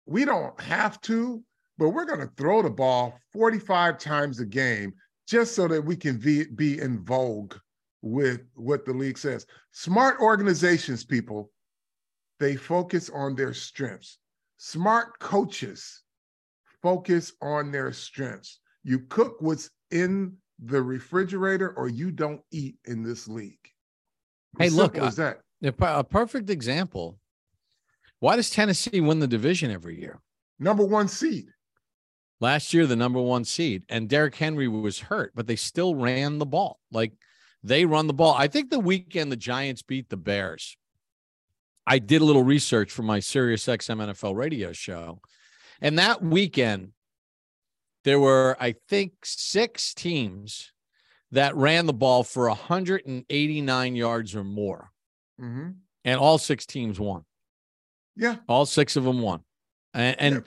we 0.04 0.24
don't 0.24 0.58
have 0.60 1.00
to, 1.00 1.42
but 1.78 1.90
we're 1.90 2.04
going 2.04 2.20
to 2.20 2.30
throw 2.36 2.62
the 2.62 2.70
ball 2.70 3.18
45 3.32 3.98
times 3.98 4.40
a 4.40 4.46
game 4.46 4.92
just 5.26 5.54
so 5.54 5.68
that 5.68 5.82
we 5.82 5.96
can 5.96 6.18
be, 6.18 6.44
be 6.44 6.78
in 6.78 7.04
vogue 7.04 7.54
with 8.02 8.42
what 8.54 8.84
the 8.84 8.92
league 8.92 9.18
says. 9.18 9.46
Smart 9.72 10.18
organizations, 10.20 11.04
people, 11.04 11.50
they 12.38 12.56
focus 12.56 13.10
on 13.10 13.34
their 13.34 13.52
strengths. 13.52 14.18
Smart 14.58 15.18
coaches 15.18 16.02
focus 16.82 17.32
on 17.42 17.70
their 17.72 17.92
strengths. 17.92 18.60
You 18.84 19.00
cook 19.08 19.36
what's 19.40 19.70
in 19.90 20.36
the 20.64 20.82
refrigerator 20.82 21.70
or 21.70 21.88
you 21.88 22.10
don't 22.10 22.40
eat 22.50 22.76
in 22.84 23.02
this 23.02 23.28
league. 23.28 23.58
Hey, 24.58 24.70
look, 24.70 24.96
is 24.96 25.16
that 25.16 25.40
a 25.62 26.04
perfect 26.04 26.50
example. 26.50 27.18
Why 28.20 28.36
does 28.36 28.50
Tennessee 28.50 29.00
win 29.00 29.20
the 29.20 29.28
division 29.28 29.70
every 29.70 30.00
year? 30.00 30.20
Number 30.58 30.84
one 30.84 31.06
seed. 31.06 31.46
Last 32.40 32.72
year, 32.72 32.86
the 32.86 32.96
number 32.96 33.20
one 33.20 33.44
seed, 33.44 33.82
and 33.88 34.08
Derrick 34.08 34.36
Henry 34.36 34.68
was 34.68 35.00
hurt, 35.00 35.32
but 35.34 35.46
they 35.48 35.56
still 35.56 35.96
ran 35.96 36.38
the 36.38 36.46
ball. 36.46 36.80
Like 36.92 37.12
they 37.62 37.84
run 37.84 38.06
the 38.06 38.12
ball. 38.12 38.34
I 38.34 38.46
think 38.46 38.70
the 38.70 38.78
weekend 38.78 39.30
the 39.30 39.36
Giants 39.36 39.82
beat 39.82 40.08
the 40.08 40.16
Bears 40.16 40.76
I 41.88 41.98
did 41.98 42.20
a 42.20 42.24
little 42.24 42.42
research 42.42 42.92
for 42.92 43.02
my 43.02 43.18
Sirius 43.18 43.64
XM 43.64 44.12
NFL 44.12 44.36
radio 44.36 44.72
show. 44.72 45.20
And 45.80 45.98
that 45.98 46.22
weekend, 46.22 46.92
there 48.04 48.20
were, 48.20 48.56
I 48.60 48.74
think, 48.88 49.12
six 49.24 49.94
teams 49.94 50.70
that 51.32 51.56
ran 51.56 51.86
the 51.86 51.94
ball 51.94 52.24
for 52.24 52.48
189 52.48 53.96
yards 53.96 54.36
or 54.36 54.44
more. 54.44 54.90
Mm-hmm. 55.40 55.70
And 56.04 56.20
all 56.20 56.36
six 56.36 56.66
teams 56.66 57.00
won. 57.00 57.24
Yeah. 58.16 58.36
All 58.48 58.66
six 58.66 58.96
of 58.96 59.04
them 59.04 59.22
won. 59.22 59.40
And, 59.94 60.16
and, 60.20 60.34
yeah. 60.34 60.40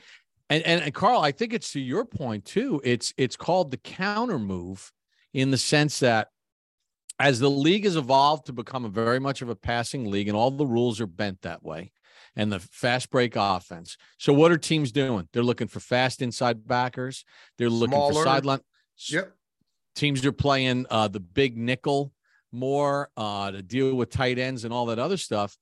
and, 0.51 0.63
and, 0.63 0.81
and 0.83 0.93
Carl, 0.93 1.21
I 1.21 1.31
think 1.31 1.53
it's 1.53 1.71
to 1.73 1.79
your 1.79 2.05
point 2.05 2.45
too. 2.45 2.81
It's, 2.83 3.15
it's 3.17 3.35
called 3.35 3.71
the 3.71 3.77
counter 3.77 4.37
move 4.37 4.91
in 5.33 5.49
the 5.49 5.57
sense 5.57 6.01
that 6.01 6.27
as 7.21 7.39
the 7.39 7.49
league 7.49 7.83
has 7.83 7.95
evolved 7.95 8.47
to 8.47 8.53
become 8.53 8.83
a 8.83 8.89
very 8.89 9.19
much 9.19 9.41
of 9.41 9.49
a 9.49 9.55
passing 9.55 10.09
league 10.09 10.27
and 10.27 10.35
all 10.35 10.49
the 10.49 10.65
rules 10.65 10.99
are 10.99 11.07
bent 11.07 11.41
that 11.43 11.63
way 11.63 11.91
and 12.35 12.51
the 12.51 12.59
fast 12.59 13.11
break 13.11 13.35
offense. 13.35 13.95
So 14.17 14.33
what 14.33 14.51
are 14.51 14.57
teams 14.57 14.91
doing? 14.91 15.27
They're 15.31 15.43
looking 15.43 15.67
for 15.67 15.79
fast 15.79 16.21
inside 16.21 16.67
backers. 16.67 17.23
They're 17.57 17.69
looking 17.69 17.93
Smaller. 17.93 18.13
for 18.13 18.23
sideline. 18.23 18.59
Yep. 19.09 19.33
Teams 19.95 20.25
are 20.25 20.31
playing 20.31 20.87
uh, 20.89 21.09
the 21.09 21.19
big 21.19 21.57
nickel 21.57 22.11
more 22.51 23.09
uh, 23.15 23.51
to 23.51 23.61
deal 23.61 23.93
with 23.93 24.09
tight 24.09 24.39
ends 24.39 24.65
and 24.65 24.73
all 24.73 24.87
that 24.87 24.99
other 24.99 25.17
stuff. 25.17 25.57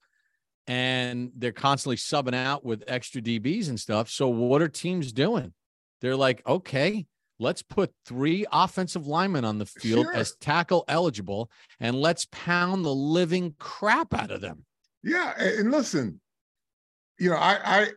And 0.66 1.32
they're 1.36 1.52
constantly 1.52 1.98
subbing 1.98 2.36
out 2.36 2.64
with 2.64 2.84
extra 2.88 3.22
DBs 3.22 3.70
and 3.70 3.80
stuff. 3.80 4.10
So 4.10 4.30
what 4.30 4.62
are 4.62 4.70
teams 4.70 5.12
doing? 5.12 5.54
They're 6.00 6.16
like, 6.16 6.42
okay, 6.48 7.08
let's 7.40 7.62
put 7.62 7.92
three 8.06 8.46
offensive 8.52 9.08
linemen 9.08 9.46
on 9.46 9.58
the 9.58 9.66
field 9.66 10.06
sure. 10.08 10.16
as 10.16 10.36
tackle 10.36 10.86
eligible 10.88 11.50
and 11.80 11.96
let's 12.00 12.28
pound 12.32 12.86
the 12.86 12.94
living 12.94 13.56
crap 13.58 14.14
out 14.14 14.32
of 14.32 14.42
them. 14.42 14.66
Yeah, 15.04 15.34
and 15.38 15.72
listen, 15.72 16.20
you 17.20 17.30
know, 17.30 17.38
I 17.38 17.58
I 17.64 17.88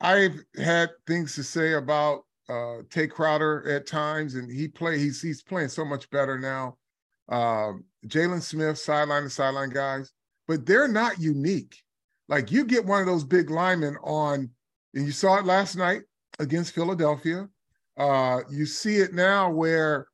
I've 0.00 0.44
had 0.56 0.90
things 1.06 1.34
to 1.34 1.42
say 1.42 1.74
about 1.74 2.22
uh 2.48 2.78
Tae 2.90 3.08
Crowder 3.08 3.68
at 3.68 3.86
times, 3.86 4.34
and 4.34 4.50
he 4.50 4.68
play 4.68 4.98
he's 4.98 5.20
he's 5.20 5.42
playing 5.42 5.68
so 5.68 5.84
much 5.84 6.08
better 6.10 6.38
now. 6.38 6.76
Um, 7.28 7.84
Jaylon 8.06 8.42
Smith, 8.42 8.78
sideline 8.78 9.24
to 9.24 9.30
sideline 9.30 9.70
guys, 9.70 10.12
but 10.46 10.64
they're 10.64 10.88
not 10.88 11.18
unique. 11.18 11.82
Like 12.28 12.52
you 12.52 12.64
get 12.64 12.84
one 12.84 13.00
of 13.00 13.06
those 13.06 13.24
big 13.24 13.50
linemen 13.50 13.96
on, 14.02 14.50
and 14.94 15.06
you 15.06 15.12
saw 15.12 15.38
it 15.38 15.44
last 15.44 15.76
night 15.76 16.02
against 16.38 16.74
Philadelphia. 16.74 17.48
Uh, 17.96 18.40
you 18.50 18.66
see 18.66 18.96
it 18.96 19.14
now 19.14 19.50
where 19.50 20.06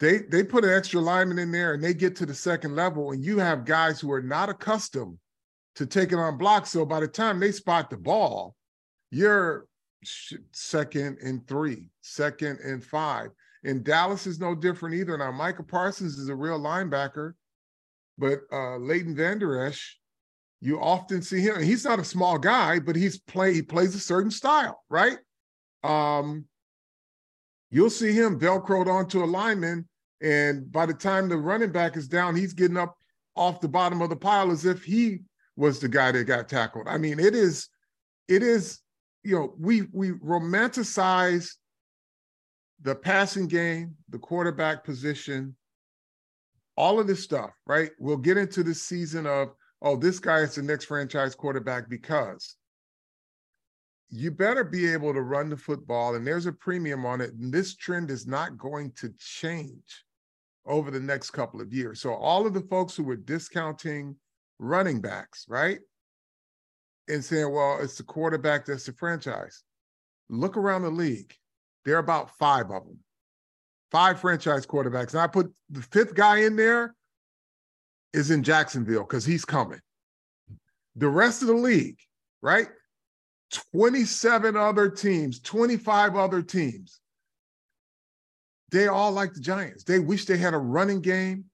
they 0.00 0.18
they 0.18 0.42
put 0.42 0.64
an 0.64 0.72
extra 0.72 1.00
lineman 1.00 1.38
in 1.38 1.52
there 1.52 1.74
and 1.74 1.82
they 1.82 1.92
get 1.92 2.16
to 2.16 2.26
the 2.26 2.34
second 2.34 2.74
level, 2.74 3.12
and 3.12 3.24
you 3.24 3.38
have 3.38 3.64
guys 3.64 4.00
who 4.00 4.12
are 4.12 4.22
not 4.22 4.48
accustomed 4.48 5.18
to 5.74 5.86
taking 5.86 6.18
on 6.18 6.38
blocks. 6.38 6.70
So 6.70 6.84
by 6.84 7.00
the 7.00 7.08
time 7.08 7.38
they 7.38 7.52
spot 7.52 7.90
the 7.90 7.96
ball, 7.96 8.54
you're 9.10 9.66
second 10.52 11.18
and 11.22 11.46
three, 11.46 11.86
second 12.00 12.58
and 12.60 12.84
five. 12.84 13.30
And 13.64 13.84
Dallas 13.84 14.26
is 14.26 14.38
no 14.38 14.54
different 14.54 14.94
either. 14.94 15.18
Now, 15.18 15.32
Micah 15.32 15.64
Parsons 15.64 16.16
is 16.16 16.28
a 16.28 16.34
real 16.34 16.60
linebacker, 16.60 17.32
but 18.16 18.40
uh, 18.52 18.76
Leighton 18.76 19.16
Vander 19.16 19.66
Esch, 19.66 19.98
you 20.60 20.80
often 20.80 21.22
see 21.22 21.40
him. 21.40 21.60
He's 21.62 21.84
not 21.84 21.98
a 21.98 22.04
small 22.04 22.38
guy, 22.38 22.78
but 22.78 22.96
he's 22.96 23.18
play 23.18 23.54
he 23.54 23.62
plays 23.62 23.94
a 23.94 24.00
certain 24.00 24.30
style, 24.30 24.82
right? 24.88 25.18
Um, 25.84 26.46
You'll 27.70 27.90
see 27.90 28.12
him 28.12 28.38
velcroed 28.38 28.86
onto 28.86 29.22
a 29.22 29.26
lineman, 29.26 29.86
and 30.22 30.70
by 30.72 30.86
the 30.86 30.94
time 30.94 31.28
the 31.28 31.36
running 31.36 31.72
back 31.72 31.96
is 31.96 32.08
down, 32.08 32.34
he's 32.34 32.54
getting 32.54 32.76
up 32.76 32.96
off 33.36 33.60
the 33.60 33.68
bottom 33.68 34.02
of 34.02 34.10
the 34.10 34.16
pile 34.16 34.50
as 34.50 34.64
if 34.64 34.82
he 34.82 35.20
was 35.56 35.78
the 35.78 35.88
guy 35.88 36.10
that 36.12 36.24
got 36.24 36.48
tackled. 36.48 36.86
I 36.88 36.98
mean, 36.98 37.20
it 37.20 37.34
is, 37.34 37.68
it 38.26 38.42
is, 38.42 38.80
you 39.22 39.36
know, 39.36 39.54
we 39.58 39.82
we 39.92 40.12
romanticize 40.12 41.52
the 42.82 42.94
passing 42.94 43.48
game, 43.48 43.94
the 44.08 44.18
quarterback 44.18 44.84
position, 44.84 45.56
all 46.76 47.00
of 47.00 47.06
this 47.06 47.22
stuff, 47.22 47.50
right? 47.66 47.90
We'll 47.98 48.16
get 48.16 48.36
into 48.36 48.62
the 48.62 48.74
season 48.74 49.26
of, 49.26 49.48
oh, 49.82 49.96
this 49.96 50.20
guy 50.20 50.38
is 50.38 50.54
the 50.54 50.62
next 50.62 50.84
franchise 50.84 51.34
quarterback 51.34 51.88
because 51.88 52.54
you 54.10 54.30
better 54.30 54.64
be 54.64 54.90
able 54.90 55.12
to 55.12 55.20
run 55.20 55.50
the 55.50 55.56
football, 55.56 56.14
and 56.14 56.26
there's 56.26 56.46
a 56.46 56.52
premium 56.52 57.04
on 57.04 57.20
it. 57.20 57.34
And 57.34 57.52
this 57.52 57.76
trend 57.76 58.10
is 58.10 58.26
not 58.26 58.56
going 58.56 58.92
to 58.92 59.12
change 59.18 60.04
over 60.66 60.90
the 60.90 61.00
next 61.00 61.30
couple 61.30 61.60
of 61.60 61.72
years. 61.72 62.00
So, 62.00 62.14
all 62.14 62.46
of 62.46 62.54
the 62.54 62.62
folks 62.62 62.96
who 62.96 63.04
were 63.04 63.16
discounting 63.16 64.16
running 64.58 65.00
backs, 65.00 65.46
right? 65.48 65.78
And 67.08 67.24
saying, 67.24 67.52
well, 67.52 67.78
it's 67.80 67.96
the 67.96 68.02
quarterback 68.02 68.66
that's 68.66 68.86
the 68.86 68.92
franchise. 68.92 69.62
Look 70.28 70.56
around 70.56 70.82
the 70.82 70.90
league. 70.90 71.34
There 71.84 71.96
are 71.96 72.00
about 72.00 72.36
five 72.38 72.70
of 72.70 72.84
them, 72.84 72.98
five 73.90 74.20
franchise 74.20 74.66
quarterbacks. 74.66 75.12
And 75.12 75.20
I 75.20 75.26
put 75.26 75.50
the 75.70 75.82
fifth 75.82 76.14
guy 76.14 76.40
in 76.40 76.56
there 76.56 76.94
is 78.12 78.30
in 78.30 78.42
Jacksonville 78.42 79.04
because 79.04 79.24
he's 79.24 79.44
coming. 79.44 79.80
The 80.96 81.08
rest 81.08 81.40
of 81.42 81.48
the 81.48 81.54
league, 81.54 81.98
right? 82.42 82.68
27 83.72 84.56
other 84.56 84.88
teams, 84.88 85.40
25 85.40 86.16
other 86.16 86.42
teams. 86.42 87.00
They 88.70 88.88
all 88.88 89.12
like 89.12 89.32
the 89.32 89.40
Giants. 89.40 89.84
They 89.84 89.98
wish 89.98 90.26
they 90.26 90.36
had 90.36 90.54
a 90.54 90.58
running 90.58 91.00
game. 91.00 91.44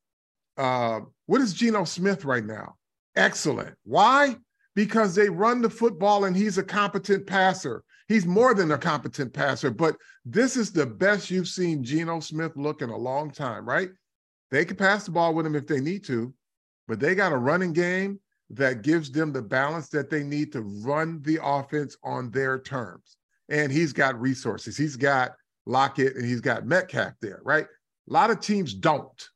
Uh, 0.57 1.01
what 1.27 1.41
is 1.41 1.55
Geno 1.55 1.85
Smith 1.85 2.25
right 2.25 2.45
now? 2.45 2.75
Excellent. 3.17 3.77
Why? 3.85 4.37
Because 4.75 5.15
they 5.15 5.29
run 5.29 5.63
the 5.63 5.71
football 5.71 6.25
and 6.25 6.37
he's 6.37 6.59
a 6.59 6.65
competent 6.65 7.27
passer. 7.27 7.85
he's 8.09 8.27
more 8.27 8.55
than 8.55 8.73
a 8.73 8.79
competent 8.79 9.33
passer, 9.33 9.71
but 9.71 9.97
this 10.25 10.57
is 10.57 10.73
the 10.73 10.87
best 10.87 11.31
you've 11.31 11.49
seen 11.49 11.85
Geno 11.85 12.21
Smith 12.21 12.53
look 12.57 12.83
in 12.83 12.91
a 12.91 12.97
long 12.97 13.31
time, 13.31 13.65
right? 13.65 13.91
They 14.51 14.65
can 14.65 14.77
pass 14.77 15.05
the 15.05 15.13
ball 15.13 15.35
with 15.35 15.47
him 15.47 15.55
if 15.55 15.67
they 15.67 15.81
need 15.81 16.05
to, 16.05 16.35
but 16.89 17.01
they 17.01 17.15
got 17.15 17.33
a 17.33 17.37
running 17.37 17.73
game 17.73 18.19
that 18.51 18.83
gives 18.83 19.11
them 19.11 19.33
the 19.33 19.43
balance 19.43 19.89
that 19.89 20.11
they 20.11 20.23
need 20.23 20.53
to 20.53 20.61
run 20.61 21.21
the 21.23 21.39
offense 21.43 21.97
on 22.05 22.31
their 22.31 22.59
terms. 22.59 23.17
And 23.49 23.73
he's 23.73 23.93
got 23.93 24.21
resources. 24.21 24.77
He's 24.77 24.97
got 24.97 25.33
Lockett 25.67 26.17
and 26.17 26.25
he's 26.25 26.41
got 26.41 26.67
Metcalf 26.67 27.15
there, 27.21 27.41
right? 27.45 27.65
A 27.65 28.13
lot 28.13 28.31
of 28.31 28.41
teams 28.41 28.75
don't. 28.75 29.29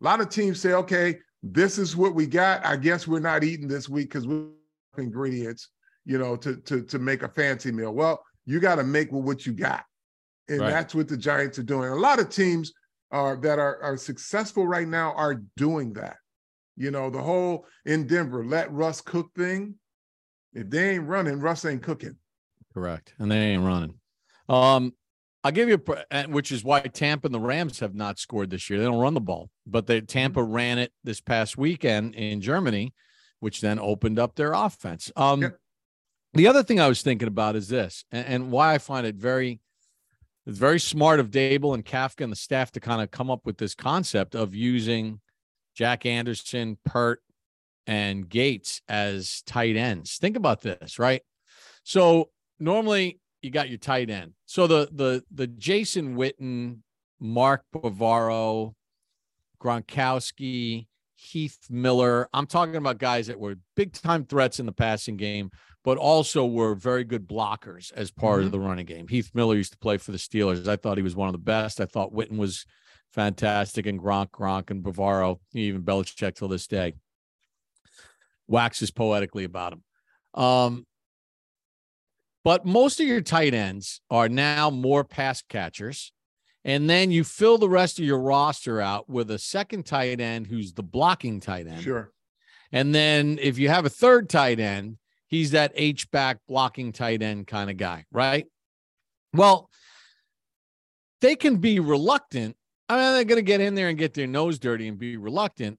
A 0.00 0.04
lot 0.04 0.20
of 0.20 0.28
teams 0.28 0.60
say, 0.60 0.72
okay, 0.72 1.18
this 1.42 1.78
is 1.78 1.96
what 1.96 2.14
we 2.14 2.26
got. 2.26 2.64
I 2.64 2.76
guess 2.76 3.06
we're 3.06 3.20
not 3.20 3.44
eating 3.44 3.68
this 3.68 3.88
week 3.88 4.08
because 4.08 4.26
we 4.26 4.36
have 4.36 5.04
ingredients, 5.04 5.70
you 6.04 6.18
know, 6.18 6.36
to 6.36 6.56
to 6.56 6.82
to 6.82 6.98
make 6.98 7.22
a 7.22 7.28
fancy 7.28 7.70
meal. 7.70 7.92
Well, 7.92 8.22
you 8.46 8.60
got 8.60 8.76
to 8.76 8.84
make 8.84 9.12
with 9.12 9.24
what 9.24 9.46
you 9.46 9.52
got. 9.52 9.84
And 10.48 10.60
right. 10.60 10.70
that's 10.70 10.94
what 10.94 11.08
the 11.08 11.16
Giants 11.16 11.58
are 11.58 11.64
doing. 11.64 11.90
A 11.90 11.94
lot 11.94 12.18
of 12.18 12.28
teams 12.28 12.72
are 13.10 13.36
that 13.36 13.58
are, 13.58 13.82
are 13.82 13.96
successful 13.96 14.66
right 14.66 14.88
now 14.88 15.12
are 15.12 15.42
doing 15.56 15.92
that. 15.94 16.16
You 16.76 16.90
know, 16.90 17.10
the 17.10 17.22
whole 17.22 17.66
in 17.84 18.06
Denver, 18.06 18.44
let 18.44 18.72
Russ 18.72 19.00
cook 19.00 19.30
thing. 19.36 19.76
If 20.52 20.70
they 20.70 20.90
ain't 20.90 21.08
running, 21.08 21.40
Russ 21.40 21.64
ain't 21.64 21.82
cooking. 21.82 22.16
Correct. 22.72 23.14
And 23.18 23.30
they 23.30 23.38
ain't 23.38 23.64
running. 23.64 23.94
Um, 24.48 24.92
I'll 25.42 25.52
give 25.52 25.68
you, 25.68 25.82
a, 26.10 26.24
which 26.24 26.50
is 26.50 26.64
why 26.64 26.80
Tampa 26.80 27.26
and 27.26 27.34
the 27.34 27.40
Rams 27.40 27.80
have 27.80 27.94
not 27.94 28.18
scored 28.18 28.50
this 28.50 28.70
year. 28.70 28.78
They 28.78 28.86
don't 28.86 28.98
run 28.98 29.14
the 29.14 29.20
ball, 29.20 29.50
but 29.66 29.86
they 29.86 30.00
Tampa 30.00 30.40
mm-hmm. 30.40 30.52
ran 30.52 30.78
it 30.78 30.92
this 31.04 31.20
past 31.20 31.58
weekend 31.58 32.14
in 32.14 32.40
Germany, 32.40 32.94
which 33.40 33.60
then 33.60 33.78
opened 33.78 34.18
up 34.18 34.34
their 34.34 34.52
offense. 34.52 35.12
Um, 35.16 35.42
yep. 35.42 35.58
The 36.32 36.48
other 36.48 36.62
thing 36.62 36.80
I 36.80 36.88
was 36.88 37.02
thinking 37.02 37.28
about 37.28 37.56
is 37.56 37.68
this, 37.68 38.04
and, 38.10 38.26
and 38.26 38.50
why 38.50 38.74
I 38.74 38.78
find 38.78 39.06
it 39.06 39.16
very, 39.16 39.60
it's 40.46 40.58
very 40.58 40.80
smart 40.80 41.20
of 41.20 41.30
Daboll 41.30 41.74
and 41.74 41.84
Kafka 41.84 42.22
and 42.22 42.32
the 42.32 42.36
staff 42.36 42.72
to 42.72 42.80
kind 42.80 43.02
of 43.02 43.10
come 43.10 43.30
up 43.30 43.44
with 43.44 43.58
this 43.58 43.74
concept 43.74 44.34
of 44.34 44.54
using 44.54 45.20
Jack 45.74 46.06
Anderson, 46.06 46.78
Peart, 46.84 47.20
and 47.86 48.28
Gates 48.28 48.80
as 48.88 49.42
tight 49.46 49.76
ends. 49.76 50.16
Think 50.18 50.36
about 50.36 50.62
this, 50.62 50.98
right? 50.98 51.22
So 51.82 52.30
normally 52.58 53.20
you 53.42 53.50
got 53.50 53.68
your 53.68 53.78
tight 53.78 54.10
end. 54.10 54.32
So 54.46 54.66
the 54.66 54.88
the 54.92 55.22
the 55.30 55.46
Jason 55.46 56.16
Witten, 56.16 56.78
Mark 57.20 57.64
Bavaro, 57.74 58.74
Gronkowski, 59.60 60.86
Heath 61.14 61.58
Miller. 61.70 62.28
I'm 62.32 62.46
talking 62.46 62.76
about 62.76 62.98
guys 62.98 63.26
that 63.26 63.38
were 63.38 63.56
big 63.76 63.92
time 63.92 64.24
threats 64.24 64.60
in 64.60 64.66
the 64.66 64.72
passing 64.72 65.16
game, 65.16 65.50
but 65.84 65.98
also 65.98 66.46
were 66.46 66.74
very 66.74 67.04
good 67.04 67.28
blockers 67.28 67.92
as 67.92 68.10
part 68.10 68.38
mm-hmm. 68.38 68.46
of 68.46 68.52
the 68.52 68.60
running 68.60 68.86
game. 68.86 69.08
Heath 69.08 69.30
Miller 69.34 69.56
used 69.56 69.72
to 69.72 69.78
play 69.78 69.98
for 69.98 70.12
the 70.12 70.18
Steelers. 70.18 70.66
I 70.66 70.76
thought 70.76 70.96
he 70.96 71.02
was 71.02 71.16
one 71.16 71.28
of 71.28 71.32
the 71.32 71.38
best. 71.38 71.80
I 71.80 71.86
thought 71.86 72.14
Witten 72.14 72.38
was 72.38 72.64
fantastic, 73.14 73.86
and 73.86 74.00
Gronk, 74.00 74.30
Gronk, 74.30 74.70
and 74.70 74.82
Bavaro, 74.82 75.38
even 75.52 75.82
Belichick 75.82 76.34
till 76.34 76.48
this 76.48 76.66
day 76.66 76.94
waxes 78.46 78.90
poetically 78.90 79.44
about 79.44 79.72
him. 79.72 79.82
Um, 80.34 80.86
but 82.42 82.66
most 82.66 83.00
of 83.00 83.06
your 83.06 83.22
tight 83.22 83.54
ends 83.54 84.00
are 84.10 84.28
now 84.28 84.68
more 84.68 85.04
pass 85.04 85.42
catchers. 85.42 86.12
And 86.66 86.88
then 86.88 87.10
you 87.10 87.24
fill 87.24 87.58
the 87.58 87.68
rest 87.68 87.98
of 87.98 88.04
your 88.04 88.20
roster 88.20 88.80
out 88.80 89.08
with 89.08 89.30
a 89.30 89.38
second 89.38 89.84
tight 89.84 90.20
end 90.20 90.46
who's 90.46 90.72
the 90.72 90.82
blocking 90.82 91.40
tight 91.40 91.66
end. 91.66 91.82
Sure. 91.82 92.10
And 92.72 92.94
then 92.94 93.38
if 93.40 93.58
you 93.58 93.68
have 93.68 93.84
a 93.84 93.90
third 93.90 94.28
tight 94.28 94.58
end, 94.60 94.98
he's 95.26 95.52
that 95.52 95.72
H 95.74 96.10
back 96.10 96.38
blocking 96.48 96.92
tight 96.92 97.22
end 97.22 97.46
kind 97.46 97.70
of 97.70 97.76
guy, 97.76 98.06
right? 98.10 98.46
Well, 99.32 99.68
they 101.20 101.36
can 101.36 101.58
be 101.58 101.80
reluctant. 101.80 102.56
I 102.88 102.96
mean, 102.96 103.12
they're 103.14 103.24
going 103.24 103.38
to 103.38 103.42
get 103.42 103.60
in 103.60 103.74
there 103.74 103.88
and 103.88 103.98
get 103.98 104.14
their 104.14 104.26
nose 104.26 104.58
dirty 104.58 104.88
and 104.88 104.98
be 104.98 105.16
reluctant 105.16 105.78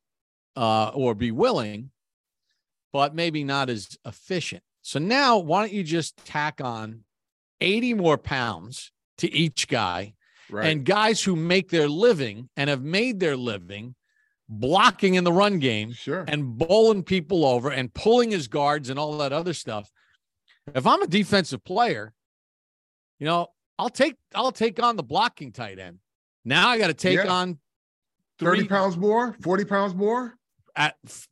uh, 0.56 0.90
or 0.90 1.14
be 1.14 1.32
willing, 1.32 1.92
but 2.92 3.14
maybe 3.14 3.44
not 3.44 3.70
as 3.70 3.98
efficient. 4.06 4.64
So 4.82 5.00
now, 5.00 5.38
why 5.38 5.62
don't 5.62 5.74
you 5.74 5.84
just 5.84 6.18
tack 6.26 6.62
on 6.62 7.04
80 7.62 7.96
more 7.96 8.18
pounds 8.18 8.92
to 9.20 9.32
each 9.32 9.68
guy? 9.68 10.14
Right. 10.50 10.68
And 10.68 10.86
guys 10.86 11.24
who 11.24 11.36
make 11.36 11.70
their 11.70 11.90
living 11.90 12.50
and 12.56 12.70
have 12.70 12.84
made 12.84 13.20
their 13.20 13.36
living 13.36 13.96
blocking 14.48 15.16
in 15.16 15.24
the 15.24 15.32
run 15.32 15.60
game 15.60 15.92
sure. 15.92 16.24
and 16.28 16.58
bowling 16.58 17.04
people 17.04 17.46
over 17.46 17.72
and 17.72 17.94
pulling 17.94 18.32
his 18.32 18.48
guards 18.48 18.90
and 18.90 19.00
all 19.00 19.18
that 19.18 19.34
other 19.34 19.54
stuff. 19.54 19.92
If 20.74 20.86
I'm 20.86 21.02
a 21.02 21.08
defensive 21.08 21.64
player, 21.64 22.14
you 23.20 23.26
know, 23.26 23.48
I'll 23.78 23.90
take 23.90 24.16
I'll 24.34 24.52
take 24.52 24.82
on 24.82 24.96
the 24.96 25.04
blocking 25.04 25.52
tight 25.52 25.80
end. 25.80 26.00
Now 26.46 26.70
I 26.70 26.78
got 26.78 26.88
to 26.88 26.94
take 26.94 27.18
yeah. 27.18 27.28
on 27.28 27.60
three, 28.40 28.60
30 28.60 28.70
pounds 28.70 28.98
more, 28.98 29.36
40 29.42 29.66
pounds 29.66 29.96
more, 29.96 30.38
at 30.76 30.96
f- 31.06 31.28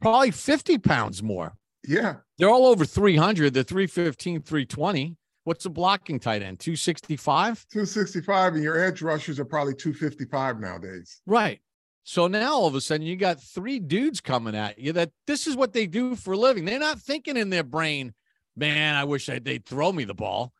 probably 0.00 0.30
50 0.30 0.78
pounds 0.78 1.22
more. 1.22 1.54
Yeah. 1.86 2.16
They're 2.38 2.50
all 2.50 2.66
over 2.66 2.84
300. 2.84 3.52
They're 3.52 3.62
315, 3.64 4.42
320. 4.42 5.16
What's 5.44 5.64
the 5.64 5.70
blocking 5.70 6.20
tight 6.20 6.42
end? 6.42 6.60
265? 6.60 7.66
265. 7.68 8.54
And 8.54 8.62
your 8.62 8.82
edge 8.82 9.02
rushers 9.02 9.40
are 9.40 9.44
probably 9.44 9.74
255 9.74 10.60
nowadays. 10.60 11.20
Right. 11.26 11.60
So 12.04 12.26
now 12.26 12.52
all 12.52 12.66
of 12.66 12.74
a 12.74 12.80
sudden 12.80 13.06
you 13.06 13.16
got 13.16 13.40
three 13.40 13.78
dudes 13.78 14.20
coming 14.20 14.54
at 14.54 14.78
you 14.78 14.92
that 14.92 15.10
this 15.26 15.46
is 15.46 15.56
what 15.56 15.72
they 15.72 15.86
do 15.86 16.16
for 16.16 16.32
a 16.32 16.36
living. 16.36 16.64
They're 16.64 16.78
not 16.78 17.00
thinking 17.00 17.36
in 17.36 17.50
their 17.50 17.62
brain, 17.64 18.14
man, 18.56 18.94
I 18.94 19.04
wish 19.04 19.26
they'd 19.26 19.64
throw 19.64 19.92
me 19.92 20.04
the 20.04 20.14
ball. 20.14 20.52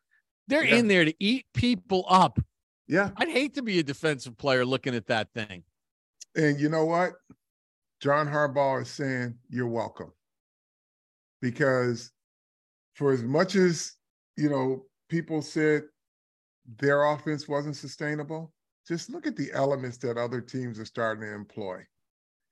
They're 0.49 0.65
yeah. 0.65 0.77
in 0.77 0.89
there 0.89 1.05
to 1.05 1.15
eat 1.19 1.47
people 1.55 2.05
up. 2.09 2.39
Yeah. 2.89 3.11
I'd 3.17 3.29
hate 3.29 3.55
to 3.55 3.63
be 3.63 3.79
a 3.79 3.83
defensive 3.83 4.37
player 4.37 4.65
looking 4.65 4.95
at 4.95 5.07
that 5.07 5.33
thing. 5.33 5.65
And 6.37 6.59
you 6.59 6.69
know 6.69 6.85
what? 6.85 7.13
John 8.01 8.27
Harbaugh 8.27 8.83
is 8.83 8.91
saying, 8.91 9.35
you're 9.49 9.69
welcome 9.69 10.13
because 11.43 12.13
for 12.95 13.13
as 13.13 13.23
much 13.23 13.57
as 13.57 13.97
you 14.37 14.49
know 14.49 14.87
people 15.11 15.43
said 15.43 15.83
their 16.79 17.05
offense 17.05 17.49
wasn't 17.49 17.77
sustainable 17.77 18.55
just 18.87 19.11
look 19.11 19.27
at 19.27 19.37
the 19.37 19.51
elements 19.53 19.99
that 19.99 20.17
other 20.17 20.41
teams 20.41 20.79
are 20.79 20.87
starting 20.87 21.25
to 21.25 21.35
employ 21.35 21.79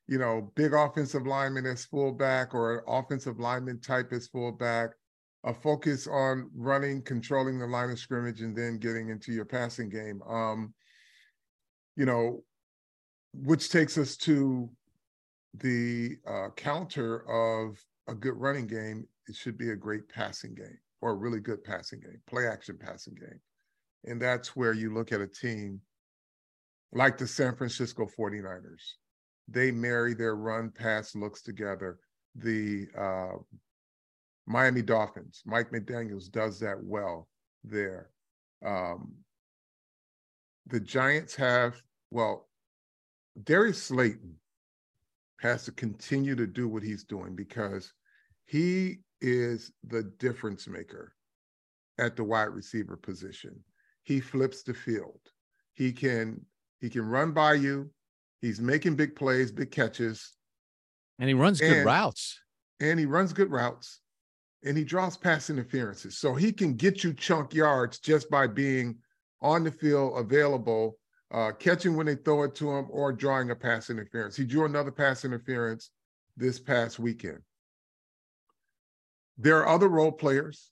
you 0.08 0.18
know 0.18 0.50
big 0.56 0.74
offensive 0.74 1.26
lineman 1.26 1.64
as 1.64 1.84
fullback 1.84 2.52
or 2.54 2.84
offensive 2.86 3.38
lineman 3.38 3.80
type 3.80 4.12
as 4.12 4.26
fullback 4.26 4.90
a 5.44 5.54
focus 5.54 6.06
on 6.06 6.50
running 6.54 7.02
controlling 7.02 7.58
the 7.58 7.66
line 7.66 7.90
of 7.90 7.98
scrimmage 7.98 8.42
and 8.42 8.56
then 8.56 8.78
getting 8.78 9.08
into 9.08 9.32
your 9.32 9.44
passing 9.44 9.88
game 9.88 10.20
um 10.28 10.74
you 11.96 12.04
know 12.04 12.42
which 13.32 13.70
takes 13.70 13.96
us 13.96 14.16
to 14.16 14.68
the 15.54 16.16
uh, 16.26 16.48
counter 16.56 17.28
of 17.28 17.78
a 18.08 18.14
good 18.14 18.36
running 18.36 18.66
game, 18.66 19.06
it 19.28 19.36
should 19.36 19.58
be 19.58 19.70
a 19.70 19.76
great 19.76 20.08
passing 20.08 20.54
game 20.54 20.78
or 21.00 21.10
a 21.10 21.16
really 21.16 21.40
good 21.40 21.62
passing 21.64 22.00
game, 22.00 22.20
play 22.26 22.46
action 22.46 22.78
passing 22.78 23.14
game. 23.14 23.40
And 24.04 24.20
that's 24.20 24.56
where 24.56 24.72
you 24.72 24.92
look 24.92 25.12
at 25.12 25.20
a 25.20 25.26
team 25.26 25.80
like 26.92 27.18
the 27.18 27.26
San 27.26 27.54
Francisco 27.54 28.06
49ers. 28.18 28.94
They 29.48 29.70
marry 29.70 30.14
their 30.14 30.36
run 30.36 30.70
pass 30.70 31.14
looks 31.14 31.42
together. 31.42 31.98
The 32.36 32.86
uh, 32.96 33.38
Miami 34.50 34.82
Dolphins, 34.82 35.42
Mike 35.46 35.70
McDaniels 35.70 36.28
does 36.28 36.58
that 36.58 36.76
well 36.82 37.28
there. 37.62 38.10
Um, 38.66 39.14
the 40.66 40.80
Giants 40.80 41.36
have, 41.36 41.80
well, 42.10 42.48
Darius 43.44 43.80
Slayton 43.80 44.34
has 45.38 45.64
to 45.66 45.72
continue 45.72 46.34
to 46.34 46.48
do 46.48 46.68
what 46.68 46.82
he's 46.82 47.04
doing 47.04 47.36
because 47.36 47.92
he 48.46 48.98
is 49.20 49.70
the 49.86 50.02
difference 50.18 50.66
maker 50.66 51.14
at 51.98 52.16
the 52.16 52.24
wide 52.24 52.48
receiver 52.48 52.96
position. 52.96 53.54
He 54.02 54.18
flips 54.18 54.64
the 54.64 54.74
field. 54.74 55.20
He 55.74 55.92
can 55.92 56.44
he 56.80 56.90
can 56.90 57.06
run 57.06 57.30
by 57.30 57.54
you. 57.54 57.88
He's 58.40 58.60
making 58.60 58.96
big 58.96 59.14
plays, 59.14 59.52
big 59.52 59.70
catches. 59.70 60.34
And 61.20 61.28
he 61.28 61.34
runs 61.34 61.60
good 61.60 61.84
routes. 61.84 62.40
And 62.80 62.98
he 62.98 63.06
runs 63.06 63.32
good 63.32 63.50
routes. 63.50 64.00
And 64.64 64.76
he 64.76 64.84
draws 64.84 65.16
pass 65.16 65.48
interferences. 65.48 66.18
So 66.18 66.34
he 66.34 66.52
can 66.52 66.74
get 66.74 67.02
you 67.02 67.14
chunk 67.14 67.54
yards 67.54 67.98
just 67.98 68.28
by 68.30 68.46
being 68.46 68.98
on 69.40 69.64
the 69.64 69.70
field, 69.70 70.18
available, 70.18 70.98
uh, 71.32 71.52
catching 71.52 71.96
when 71.96 72.06
they 72.06 72.16
throw 72.16 72.42
it 72.42 72.54
to 72.56 72.70
him, 72.70 72.86
or 72.90 73.12
drawing 73.12 73.50
a 73.50 73.56
pass 73.56 73.88
interference. 73.88 74.36
He 74.36 74.44
drew 74.44 74.64
another 74.66 74.90
pass 74.90 75.24
interference 75.24 75.90
this 76.36 76.58
past 76.58 76.98
weekend. 76.98 77.40
There 79.38 79.58
are 79.58 79.68
other 79.68 79.88
role 79.88 80.12
players 80.12 80.70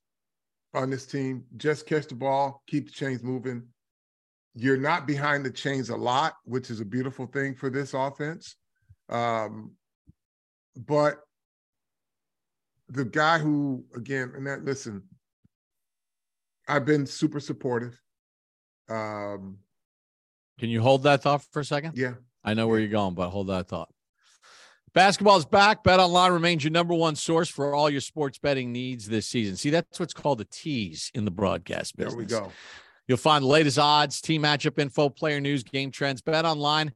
on 0.75 0.91
this 0.91 1.07
team. 1.07 1.45
Just 1.57 1.87
catch 1.87 2.09
the 2.09 2.15
ball, 2.15 2.63
keep 2.67 2.87
the 2.87 2.93
chains 2.93 3.23
moving. 3.23 3.63
You're 4.55 4.77
not 4.77 5.07
behind 5.07 5.47
the 5.47 5.51
chains 5.51 5.89
a 5.89 5.97
lot, 5.97 6.35
which 6.45 6.71
is 6.71 6.81
a 6.81 6.85
beautiful 6.85 7.27
thing 7.27 7.55
for 7.55 7.71
this 7.71 7.95
offense. 7.95 8.57
Um, 9.09 9.73
but 10.77 11.21
the 12.89 13.05
guy 13.05 13.39
who, 13.39 13.85
again, 13.95 14.33
and 14.37 14.47
that 14.47 14.65
listen, 14.65 15.03
I've 16.67 16.85
been 16.85 17.07
super 17.07 17.41
supportive. 17.41 18.01
Um, 18.89 19.59
Can 20.59 20.71
you 20.71 20.81
hold 20.81 21.03
that 21.05 21.23
thought 21.23 21.45
for 21.53 21.61
a 21.61 21.65
second? 21.65 21.97
yeah, 21.97 22.15
I 22.45 22.55
know 22.55 22.69
where 22.69 22.79
you're 22.79 22.89
going, 22.89 23.15
but 23.15 23.31
hold 23.31 23.49
that 23.49 23.69
thought. 23.69 23.91
Basketball 24.95 25.37
is 25.37 25.45
back. 25.45 25.85
Bet 25.85 26.01
Online 26.01 26.33
remains 26.33 26.65
your 26.65 26.71
number 26.71 26.95
one 26.95 27.15
source 27.15 27.49
for 27.49 27.75
all 27.75 27.91
your 27.91 28.01
sports 28.01 28.39
betting 28.39 28.73
needs 28.73 29.07
this 29.07 29.27
season. 29.27 29.57
See, 29.57 29.71
that's 29.71 30.01
what's 30.01 30.15
called 30.15 30.41
a 30.41 30.45
tease 30.45 31.11
in 31.15 31.25
the 31.25 31.31
broadcast 31.31 31.97
business. 31.97 32.15
there 32.15 32.41
we 32.41 32.47
go. 32.49 32.53
You'll 33.07 33.19
find 33.19 33.45
the 33.45 33.49
latest 33.49 33.79
odds, 33.79 34.21
team 34.21 34.43
matchup 34.43 34.79
info, 34.79 35.09
player 35.09 35.41
news, 35.41 35.63
game 35.63 35.91
trends. 35.91 36.21
Bet 36.21 36.45
Online, 36.45 36.93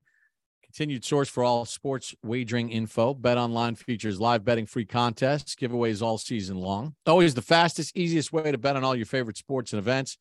continued 0.73 1.05
source 1.05 1.29
for 1.29 1.45
all 1.45 1.67
sports 1.67 2.15
wagering 2.23 2.71
info. 2.71 3.13
Bet 3.13 3.37
Online 3.37 3.75
features 3.75 4.19
live 4.19 4.43
betting 4.43 4.65
free 4.65 4.87
contests, 4.87 5.55
giveaways 5.55 6.01
all 6.01 6.17
season 6.17 6.57
long. 6.57 6.95
Always 7.07 7.35
the 7.35 7.43
fastest, 7.43 7.95
easiest 7.95 8.33
way 8.33 8.51
to 8.51 8.57
bet 8.57 8.75
on 8.75 8.83
all 8.83 8.97
your 8.97 9.05
favorite 9.05 9.37
sports 9.37 9.75
and 9.75 9.79
events. 9.79 10.17